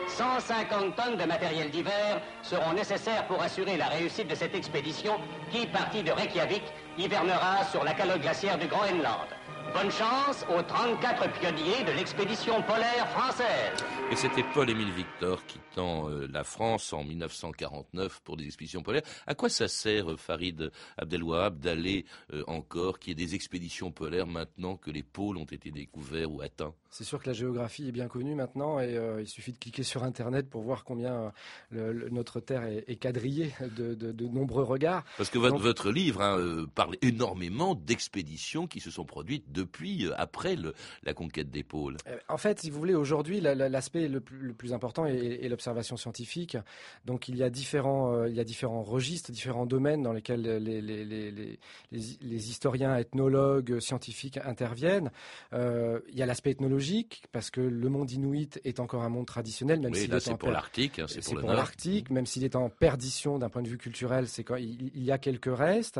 150 0.07 0.95
tonnes 0.95 1.17
de 1.17 1.23
matériel 1.23 1.69
divers 1.71 2.21
seront 2.41 2.73
nécessaires 2.73 3.25
pour 3.27 3.41
assurer 3.41 3.77
la 3.77 3.87
réussite 3.87 4.27
de 4.27 4.35
cette 4.35 4.55
expédition 4.55 5.13
qui, 5.51 5.65
partie 5.67 6.03
de 6.03 6.11
Reykjavik, 6.11 6.63
hivernera 6.97 7.63
sur 7.71 7.83
la 7.83 7.93
calotte 7.93 8.21
glaciaire 8.21 8.57
du 8.57 8.67
Groenland. 8.67 9.27
Bonne 9.73 9.91
chance 9.91 10.45
aux 10.55 10.61
34 10.61 11.31
pionniers 11.39 11.83
de 11.85 11.91
l'expédition 11.91 12.61
polaire 12.61 13.07
française. 13.09 13.83
Et 14.11 14.15
c'était 14.15 14.43
Paul-Émile 14.53 14.91
Victor 14.91 15.45
quittant 15.45 16.09
euh, 16.09 16.27
la 16.31 16.43
France 16.43 16.93
en 16.93 17.03
1949 17.03 18.21
pour 18.23 18.37
des 18.37 18.45
expéditions 18.45 18.83
polaires. 18.83 19.01
À 19.27 19.35
quoi 19.35 19.49
ça 19.49 19.67
sert, 19.67 20.11
euh, 20.11 20.17
Farid 20.17 20.71
Abdelwahab, 20.97 21.59
d'aller 21.59 22.05
euh, 22.33 22.43
encore, 22.47 22.99
qu'il 22.99 23.17
y 23.17 23.23
ait 23.23 23.25
des 23.25 23.35
expéditions 23.35 23.91
polaires 23.91 24.27
maintenant 24.27 24.77
que 24.77 24.91
les 24.91 25.03
pôles 25.03 25.37
ont 25.37 25.45
été 25.45 25.71
découverts 25.71 26.31
ou 26.31 26.41
atteints? 26.41 26.73
C'est 26.95 27.03
sûr 27.03 27.21
que 27.21 27.27
la 27.27 27.33
géographie 27.33 27.89
est 27.89 27.91
bien 27.91 28.07
connue 28.07 28.35
maintenant 28.35 28.79
et 28.79 28.97
il 29.19 29.27
suffit 29.27 29.51
de 29.51 29.57
cliquer 29.57 29.83
sur 29.83 30.03
Internet 30.03 30.49
pour 30.49 30.61
voir 30.61 30.85
combien 30.85 31.33
notre 31.71 32.39
Terre 32.39 32.63
est, 32.63 32.95
quadrillée 32.95 33.51
de, 33.59 34.25
nombreux 34.27 34.63
regards. 34.63 35.03
Parce 35.17 35.29
que 35.29 35.37
votre, 35.37 35.57
votre 35.57 35.91
livre 35.91 36.21
hein, 36.21 36.65
parle 36.73 36.95
énormément 37.01 37.75
d'expéditions 37.75 38.67
qui 38.67 38.79
se 38.79 38.89
sont 38.89 39.05
produites 39.05 39.51
de 39.51 39.65
depuis, 39.65 40.05
euh, 40.05 40.13
après 40.17 40.55
la 41.03 41.13
conquête 41.13 41.49
des 41.49 41.63
pôles 41.63 41.97
euh, 42.07 42.17
En 42.29 42.37
fait, 42.37 42.59
si 42.61 42.69
vous 42.69 42.77
voulez, 42.77 42.93
aujourd'hui, 42.93 43.41
l'aspect 43.41 44.07
le, 44.07 44.21
plus 44.21 44.73
important 44.73 45.05
est, 45.05 45.47
l'observation 45.49 45.97
scientifique. 45.97 46.57
Donc, 47.05 47.27
il 47.27 47.35
y 47.35 47.43
a 47.43 47.49
différents, 47.49 48.13
euh, 48.13 48.29
il 48.29 48.35
y 48.35 48.39
a 48.39 48.43
différents 48.43 48.83
registres, 48.83 49.31
différents 49.31 49.65
domaines 49.65 50.03
dans 50.03 50.13
lesquels 50.13 50.41
les, 50.41 50.81
les, 50.81 52.49
historiens, 52.49 52.95
ethnologues, 52.97 53.79
scientifiques 53.79 54.37
interviennent. 54.37 55.11
il 55.51 56.13
y 56.13 56.21
a 56.21 56.25
l'aspect 56.25 56.51
ethnologique, 56.51 56.84
parce 57.31 57.49
que 57.49 57.61
le 57.61 57.89
monde 57.89 58.11
inuit 58.11 58.59
est 58.63 58.79
encore 58.79 59.03
un 59.03 59.09
monde 59.09 59.25
traditionnel, 59.25 59.79
même 59.79 59.93
s'il 59.93 60.13
est, 60.13 60.19
c'est 60.19 60.37
pour 60.37 60.51
l'Arctique, 60.51 60.99
hein, 60.99 61.05
c'est 61.07 61.23
pour, 61.23 61.51
l'Arctique, 61.51 62.09
même 62.09 62.25
s'il 62.25 62.43
est 62.43 62.55
en 62.55 62.69
perdition 62.69 63.37
d'un 63.39 63.49
point 63.49 63.61
de 63.61 63.67
vue 63.67 63.77
culturel, 63.77 64.27
c'est 64.27 64.43
quand 64.43 64.55
il, 64.55 65.03
y 65.03 65.11
a 65.11 65.17
quelques 65.17 65.55
restes. 65.55 65.99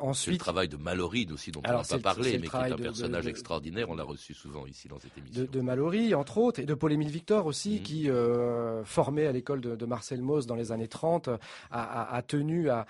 ensuite, 0.00 0.34
le 0.34 0.38
travail 0.38 0.68
de 0.68 0.76
Maloride 0.76 1.32
aussi 1.32 1.50
dont 1.50 1.62
on 1.66 1.72
n'a 1.72 1.82
pas 1.82 1.98
parlé, 1.98 2.38
mais 2.38 2.48
un 2.54 2.76
personnage 2.76 3.26
extraordinaire. 3.26 3.90
On 3.90 3.94
l'a 3.94 4.04
reçu 4.04 4.34
souvent 4.34 4.66
ici 4.66 4.88
dans 4.88 4.98
cette 4.98 5.16
émission. 5.18 5.42
De, 5.42 5.46
de 5.46 5.60
Mallory, 5.60 6.14
entre 6.14 6.38
autres, 6.38 6.60
et 6.60 6.66
de 6.66 6.74
Paul-Émile 6.74 7.10
Victor 7.10 7.46
aussi, 7.46 7.76
mhm. 7.76 7.82
qui, 7.82 8.10
euh, 8.10 8.84
formé 8.84 9.26
à 9.26 9.32
l'école 9.32 9.60
de, 9.60 9.86
Marcel 9.86 10.20
Mauss 10.20 10.46
dans 10.46 10.56
les 10.56 10.72
années 10.72 10.88
30, 10.88 11.30
a, 11.70 12.22
tenu 12.26 12.68
à, 12.70 12.86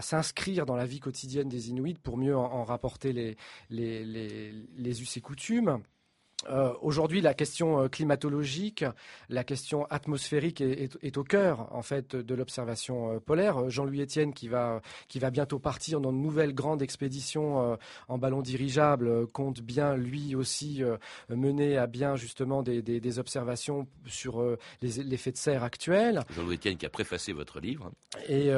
s'inscrire 0.00 0.66
dans 0.66 0.76
la 0.76 0.86
vie 0.86 1.00
quotidienne 1.00 1.48
des 1.48 1.70
Inuits 1.70 1.98
pour 2.02 2.16
mieux 2.16 2.36
en, 2.36 2.64
rapporter 2.64 3.12
les, 3.12 3.36
les, 3.70 4.04
les 4.76 5.02
us 5.02 5.16
et 5.16 5.20
coutumes. 5.20 5.82
Euh, 6.48 6.72
aujourd'hui, 6.82 7.20
la 7.20 7.34
question 7.34 7.82
euh, 7.82 7.88
climatologique, 7.88 8.84
la 9.28 9.42
question 9.42 9.86
atmosphérique 9.86 10.60
est, 10.60 11.16
au 11.16 11.24
cœur 11.24 11.68
en 11.74 11.82
fait 11.82 12.14
de 12.14 12.34
l'observation 12.34 13.14
euh, 13.14 13.18
polaire. 13.18 13.68
Jean-Louis 13.68 14.02
Etienne, 14.02 14.32
qui 14.32 14.46
va 14.46 14.80
qui 15.08 15.18
va 15.18 15.30
bientôt 15.30 15.58
partir 15.58 16.00
dans 16.00 16.10
une 16.10 16.22
nouvelle 16.22 16.54
grande 16.54 16.80
expédition 16.80 17.76
en 18.08 18.18
ballon 18.18 18.42
dirigeable, 18.42 19.26
compte 19.28 19.60
bien 19.60 19.96
lui 19.96 20.34
aussi 20.34 20.82
mener 21.28 21.76
à 21.76 21.86
bien 21.86 22.16
justement 22.16 22.62
des, 22.62 23.18
observations 23.18 23.88
sur 24.06 24.44
l'effet 24.82 25.32
de 25.32 25.36
serre 25.36 25.64
actuel. 25.64 26.22
Jean-Louis 26.30 26.56
Etienne 26.56 26.76
qui 26.76 26.86
a 26.86 26.90
préfacé 26.90 27.32
votre 27.32 27.60
livre. 27.60 27.90
Et 28.28 28.50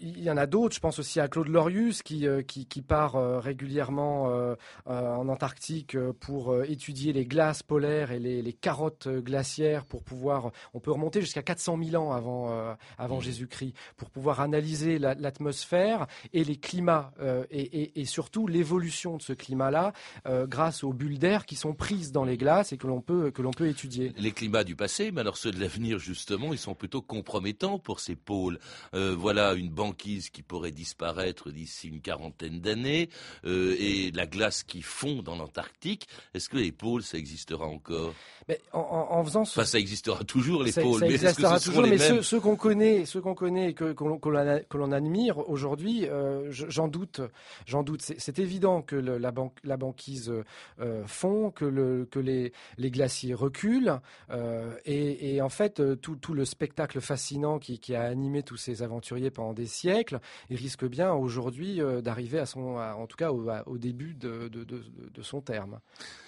il 0.00 0.22
y 0.22 0.30
en 0.30 0.36
a 0.36 0.46
d'autres. 0.46 0.74
Je 0.74 0.80
pense 0.80 0.98
aussi 0.98 1.20
à 1.20 1.28
Claude 1.28 1.48
Lorius 1.48 2.02
qui 2.02 2.26
qui, 2.46 2.82
part 2.82 3.42
régulièrement 3.42 4.54
en 4.86 5.28
Antarctique 5.28 5.96
pour 6.20 6.62
étudier 6.64 7.12
les 7.12 7.25
glaces 7.26 7.62
polaires 7.62 8.12
et 8.12 8.18
les, 8.18 8.52
carottes 8.52 9.08
glaciaires 9.08 9.84
pour 9.84 10.02
pouvoir, 10.02 10.50
on 10.74 10.80
peut 10.80 10.90
remonter 10.90 11.20
jusqu'à 11.20 11.42
400 11.42 11.78
000 11.82 12.02
ans 12.02 12.12
avant, 12.12 12.50
euh, 12.50 12.74
avant 12.98 13.18
mmh. 13.18 13.22
Jésus-Christ, 13.22 13.74
pour 13.96 14.10
pouvoir 14.10 14.40
analyser 14.40 14.98
l'atmosphère 14.98 16.06
et 16.32 16.44
les 16.44 16.56
climats 16.56 17.12
euh, 17.20 17.44
et, 17.50 18.04
surtout 18.06 18.46
l'évolution 18.46 19.16
de 19.16 19.22
ce 19.22 19.32
climat-là 19.32 19.92
euh, 20.26 20.46
grâce 20.46 20.84
aux 20.84 20.92
bulles 20.92 21.18
d'air 21.18 21.44
qui 21.44 21.56
sont 21.56 21.74
prises 21.74 22.12
dans 22.12 22.24
les 22.24 22.36
glaces 22.36 22.72
et 22.72 22.76
que 22.76 22.86
l'on 22.86 23.00
peut, 23.00 23.30
que 23.30 23.42
l'on 23.42 23.50
peut 23.50 23.68
étudier. 23.68 24.12
Les 24.16 24.32
climats 24.32 24.64
du 24.64 24.76
passé, 24.76 25.10
mais 25.10 25.20
alors 25.20 25.36
ceux 25.36 25.50
de 25.50 25.60
l'avenir 25.60 25.98
justement, 25.98 26.52
ils 26.52 26.58
sont 26.58 26.74
plutôt 26.74 27.02
compromettants 27.02 27.78
pour 27.78 28.00
ces 28.00 28.16
pôles. 28.16 28.58
voilà 28.92 29.54
une 29.54 29.70
banquise 29.70 30.30
qui 30.30 30.42
pourrait 30.42 30.70
disparaître 30.70 31.50
d'ici 31.50 31.88
une 31.88 32.00
quarantaine 32.00 32.60
d'années 32.60 33.08
et 33.44 34.10
la 34.12 34.26
glace 34.26 34.62
qui 34.62 34.82
fond 34.82 35.22
dans 35.22 35.36
l'Antarctique. 35.36 36.06
Est-ce 36.34 36.48
que 36.48 36.56
les 36.56 36.72
pôles, 36.72 37.02
ça 37.16 37.18
existera 37.18 37.64
encore 37.66 38.12
mais 38.48 38.60
en, 38.72 39.24
faisant 39.24 39.44
ce... 39.44 39.64
ça 39.64 39.78
existera 39.78 40.22
toujours 40.22 40.62
les 40.62 40.70
pôles. 40.70 41.00
Ça 41.00 41.06
existera 41.08 41.58
toujours, 41.58 41.82
mais 41.82 41.98
ceux, 41.98 42.38
qu'on 42.38 42.54
connaît, 42.54 43.04
ceux 43.04 43.20
qu'on 43.20 43.34
connaît, 43.34 43.72
que, 43.72 43.92
que 43.92 44.78
l'on 44.78 44.92
admire 44.92 45.38
aujourd'hui, 45.48 46.06
euh, 46.06 46.46
j'en 46.50 46.86
doute, 46.86 47.20
j'en 47.66 47.82
doute. 47.82 48.02
C'est 48.02 48.38
évident 48.38 48.82
que 48.82 48.94
la, 48.94 49.32
la 49.64 49.76
banquise 49.76 50.32
euh, 50.80 51.04
fond, 51.06 51.50
que, 51.50 51.64
le, 51.64 52.06
que 52.08 52.20
les, 52.20 52.52
les 52.78 52.90
glaciers 52.92 53.34
reculent, 53.34 53.98
euh, 54.30 54.76
et, 54.84 55.40
en 55.42 55.48
fait 55.48 55.82
tout, 56.00 56.14
tout, 56.14 56.34
le 56.34 56.44
spectacle 56.44 57.00
fascinant 57.00 57.58
qui, 57.58 57.80
qui, 57.80 57.96
a 57.96 58.02
animé 58.02 58.44
tous 58.44 58.56
ces 58.56 58.82
aventuriers 58.82 59.30
pendant 59.30 59.54
des 59.54 59.66
siècles, 59.66 60.20
il 60.50 60.56
risque 60.56 60.84
bien 60.84 61.12
aujourd'hui 61.12 61.80
d'arriver 62.02 62.38
à 62.38 62.46
son, 62.46 62.76
en 62.76 63.06
tout 63.06 63.16
cas 63.16 63.32
au, 63.32 63.50
au 63.66 63.78
début 63.78 64.14
de, 64.14 64.48
de, 64.48 64.62
de, 64.62 64.84
de 65.12 65.22
son 65.22 65.40
terme 65.40 65.80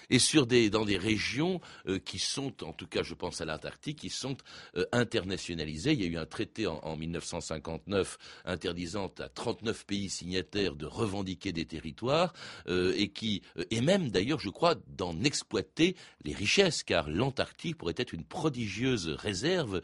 et 0.09 0.19
sur 0.19 0.47
des, 0.47 0.69
dans 0.69 0.78
des 0.85 0.97
régions 0.97 1.61
euh, 1.87 1.99
qui 1.99 2.19
sont, 2.19 2.63
en 2.63 2.73
tout 2.73 2.87
cas 2.87 3.03
je 3.03 3.13
pense 3.13 3.41
à 3.41 3.45
l'Antarctique, 3.45 3.99
qui 3.99 4.09
sont 4.09 4.37
euh, 4.75 4.85
internationalisées. 4.91 5.93
Il 5.93 6.01
y 6.01 6.05
a 6.05 6.07
eu 6.07 6.17
un 6.17 6.25
traité 6.25 6.67
en, 6.67 6.79
en 6.79 6.95
1959 6.95 8.17
interdisant 8.45 9.11
à 9.19 9.29
39 9.29 9.85
pays 9.85 10.09
signataires 10.09 10.75
de 10.75 10.85
revendiquer 10.85 11.51
des 11.51 11.65
territoires 11.65 12.33
euh, 12.67 12.93
et 12.97 13.09
qui, 13.09 13.41
et 13.71 13.81
même 13.81 14.09
d'ailleurs 14.09 14.39
je 14.39 14.49
crois, 14.49 14.75
d'en 14.87 15.23
exploiter 15.23 15.95
les 16.23 16.33
richesses, 16.33 16.83
car 16.83 17.09
l'Antarctique 17.09 17.77
pourrait 17.77 17.93
être 17.97 18.13
une 18.13 18.25
prodigieuse 18.25 19.09
réserve 19.09 19.81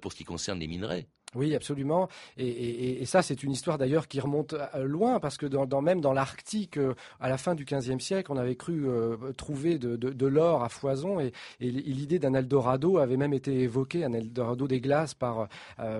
pour 0.00 0.12
ce 0.12 0.18
qui 0.18 0.24
concerne 0.24 0.58
les 0.58 0.66
minerais. 0.66 1.08
Oui, 1.34 1.54
absolument. 1.54 2.08
Et, 2.38 3.04
ça, 3.04 3.20
c'est 3.20 3.42
une 3.42 3.52
histoire 3.52 3.76
d'ailleurs 3.76 4.08
qui 4.08 4.18
remonte 4.18 4.54
euh, 4.54 4.84
loin, 4.84 5.20
parce 5.20 5.36
que 5.36 5.46
même 5.80 6.00
dans 6.00 6.14
l'Arctique, 6.14 6.78
euh, 6.78 6.94
à 7.20 7.28
la 7.28 7.36
fin 7.36 7.54
du 7.54 7.66
XVe 7.66 8.00
siècle, 8.00 8.32
on 8.32 8.38
avait 8.38 8.56
cru 8.56 8.88
euh, 8.88 9.32
trouver 9.36 9.78
de, 9.78 10.26
l'or 10.26 10.64
à 10.64 10.70
foison, 10.70 11.20
et, 11.20 11.32
l'idée 11.60 12.18
d'un 12.18 12.32
Eldorado 12.32 12.96
avait 12.98 13.18
même 13.18 13.34
été 13.34 13.60
évoquée, 13.60 14.04
un 14.04 14.12
Eldorado 14.14 14.66
des 14.66 14.80
glaces 14.80 15.14
par, 15.14 15.48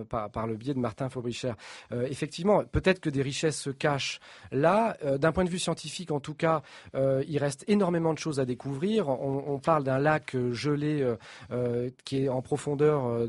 par, 0.08 0.46
le 0.46 0.56
biais 0.56 0.74
de 0.74 0.78
Martin 0.78 1.08
Fabricher. 1.08 1.52
effectivement, 1.90 2.64
peut-être 2.64 3.00
que 3.00 3.10
des 3.10 3.22
richesses 3.22 3.60
se 3.60 3.70
cachent 3.70 4.20
là. 4.50 4.96
d'un 5.18 5.32
point 5.32 5.44
de 5.44 5.50
vue 5.50 5.58
scientifique, 5.58 6.10
en 6.10 6.20
tout 6.20 6.34
cas, 6.34 6.62
il 6.94 7.38
reste 7.38 7.64
énormément 7.68 8.12
de 8.12 8.18
choses 8.18 8.40
à 8.40 8.44
découvrir. 8.44 9.08
On, 9.08 9.58
parle 9.58 9.84
d'un 9.84 9.98
lac 9.98 10.36
gelé 10.52 11.06
qui 12.04 12.24
est 12.24 12.28
en 12.28 12.42
profondeur 12.42 13.26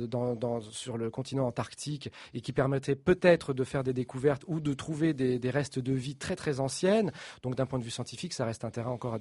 sur 0.71 0.97
le 0.97 1.09
continent 1.09 1.47
antarctique 1.47 1.88
et 2.33 2.41
qui 2.41 2.51
permettrait 2.51 2.95
peut-être 2.95 3.53
de 3.53 3.63
faire 3.63 3.83
des 3.83 3.93
découvertes 3.93 4.43
ou 4.47 4.59
de 4.59 4.73
trouver 4.73 5.13
des, 5.13 5.49
restes 5.49 5.79
de 5.79 5.93
vie 5.93 6.15
très 6.15 6.35
très 6.35 6.59
anciennes. 6.59 7.11
Donc 7.41 7.55
d'un 7.55 7.65
point 7.65 7.79
de 7.79 7.83
vue 7.83 7.89
scientifique, 7.89 8.33
ça 8.33 8.45
reste 8.45 8.65
un 8.65 8.69
terrain 8.69 8.91
encore 8.91 9.13
à, 9.13 9.19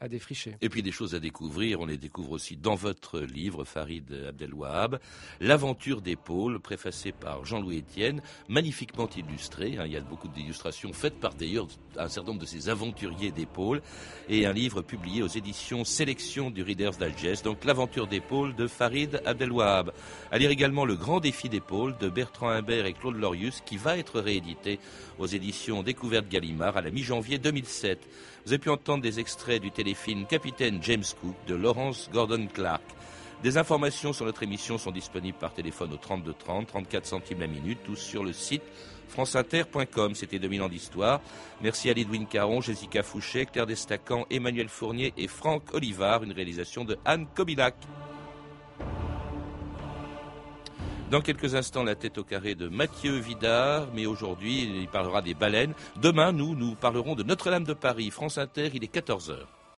à, 0.00 0.08
défricher. 0.08 0.56
Et 0.60 0.68
puis 0.68 0.82
des 0.82 0.92
choses 0.92 1.14
à 1.14 1.20
découvrir, 1.20 1.80
on 1.80 1.86
les 1.86 1.96
découvre 1.96 2.32
aussi 2.32 2.56
dans 2.56 2.74
votre 2.74 3.20
livre, 3.20 3.64
Farid 3.64 4.12
Abdelwahab, 4.28 5.00
L'aventure 5.40 6.00
des 6.02 6.16
pôles, 6.16 6.60
préfacé 6.60 7.12
par 7.12 7.44
Jean-Louis 7.44 7.78
Etienne, 7.78 8.22
magnifiquement 8.48 9.08
illustré. 9.16 9.78
Hein. 9.78 9.84
il 9.86 9.92
y 9.92 9.96
a 9.96 10.00
beaucoup 10.00 10.28
d'illustrations 10.28 10.92
faites 10.92 11.18
par 11.18 11.34
d'ailleurs 11.34 11.68
un 11.96 12.08
certain 12.08 12.28
nombre 12.28 12.40
de 12.40 12.46
ces 12.46 12.68
aventuriers 12.68 13.32
des 13.32 13.46
pôles, 13.46 13.82
et 14.28 14.46
un 14.46 14.52
livre 14.52 14.82
publié 14.82 15.22
aux 15.22 15.28
éditions 15.28 15.84
Sélection 15.84 16.50
du 16.50 16.62
Reader's 16.62 16.98
Digest, 16.98 17.44
donc 17.44 17.64
L'aventure 17.64 18.06
des 18.06 18.20
pôles 18.20 18.54
de 18.54 18.66
Farid 18.66 19.20
Abdelwahab. 19.24 19.92
À 20.30 20.38
lire 20.38 20.50
également 20.50 20.84
Le 20.84 20.96
grand 20.96 21.20
défi 21.20 21.48
des 21.48 21.60
pôles 21.60 21.87
de 21.96 22.08
Bertrand 22.08 22.50
Imbert 22.50 22.86
et 22.86 22.92
Claude 22.92 23.16
Lorius, 23.16 23.62
qui 23.64 23.76
va 23.76 23.96
être 23.96 24.20
réédité 24.20 24.78
aux 25.18 25.26
éditions 25.26 25.82
Découverte 25.82 26.28
Gallimard 26.28 26.76
à 26.76 26.82
la 26.82 26.90
mi-janvier 26.90 27.38
2007. 27.38 27.98
Vous 28.44 28.52
avez 28.52 28.58
pu 28.58 28.70
entendre 28.70 29.02
des 29.02 29.20
extraits 29.20 29.62
du 29.62 29.70
téléfilm 29.70 30.26
Capitaine 30.26 30.80
James 30.82 31.04
Cook 31.20 31.36
de 31.46 31.54
Lawrence 31.54 32.10
Gordon 32.12 32.46
Clark. 32.52 32.82
Des 33.42 33.56
informations 33.56 34.12
sur 34.12 34.24
notre 34.24 34.42
émission 34.42 34.78
sont 34.78 34.90
disponibles 34.90 35.38
par 35.38 35.54
téléphone 35.54 35.92
au 35.92 35.96
32 35.96 36.34
30, 36.34 36.66
34 36.66 37.06
centimes 37.06 37.40
la 37.40 37.46
minute 37.46 37.88
ou 37.88 37.94
sur 37.94 38.24
le 38.24 38.32
site 38.32 38.62
franceinter.com. 39.08 40.14
C'était 40.14 40.38
2000 40.38 40.62
ans 40.62 40.68
d'histoire. 40.68 41.20
Merci 41.62 41.90
à 41.90 41.92
Lidwin 41.92 42.26
Caron, 42.26 42.60
Jessica 42.60 43.02
Fouché, 43.02 43.46
Claire 43.46 43.66
Destacan, 43.66 44.26
Emmanuel 44.30 44.68
Fournier 44.68 45.12
et 45.16 45.28
Franck 45.28 45.72
Olivard, 45.72 46.24
une 46.24 46.32
réalisation 46.32 46.84
de 46.84 46.98
Anne 47.04 47.26
Kobilac. 47.34 47.74
Dans 51.10 51.22
quelques 51.22 51.54
instants, 51.54 51.84
la 51.84 51.94
tête 51.94 52.18
au 52.18 52.24
carré 52.24 52.54
de 52.54 52.68
Mathieu 52.68 53.16
Vidard, 53.16 53.88
mais 53.94 54.04
aujourd'hui, 54.04 54.64
il 54.82 54.88
parlera 54.88 55.22
des 55.22 55.32
baleines. 55.32 55.72
Demain, 55.96 56.32
nous, 56.32 56.54
nous 56.54 56.74
parlerons 56.74 57.14
de 57.14 57.22
Notre-Dame 57.22 57.64
de 57.64 57.72
Paris. 57.72 58.10
France 58.10 58.36
Inter, 58.36 58.70
il 58.74 58.84
est 58.84 58.94
14h. 58.94 59.57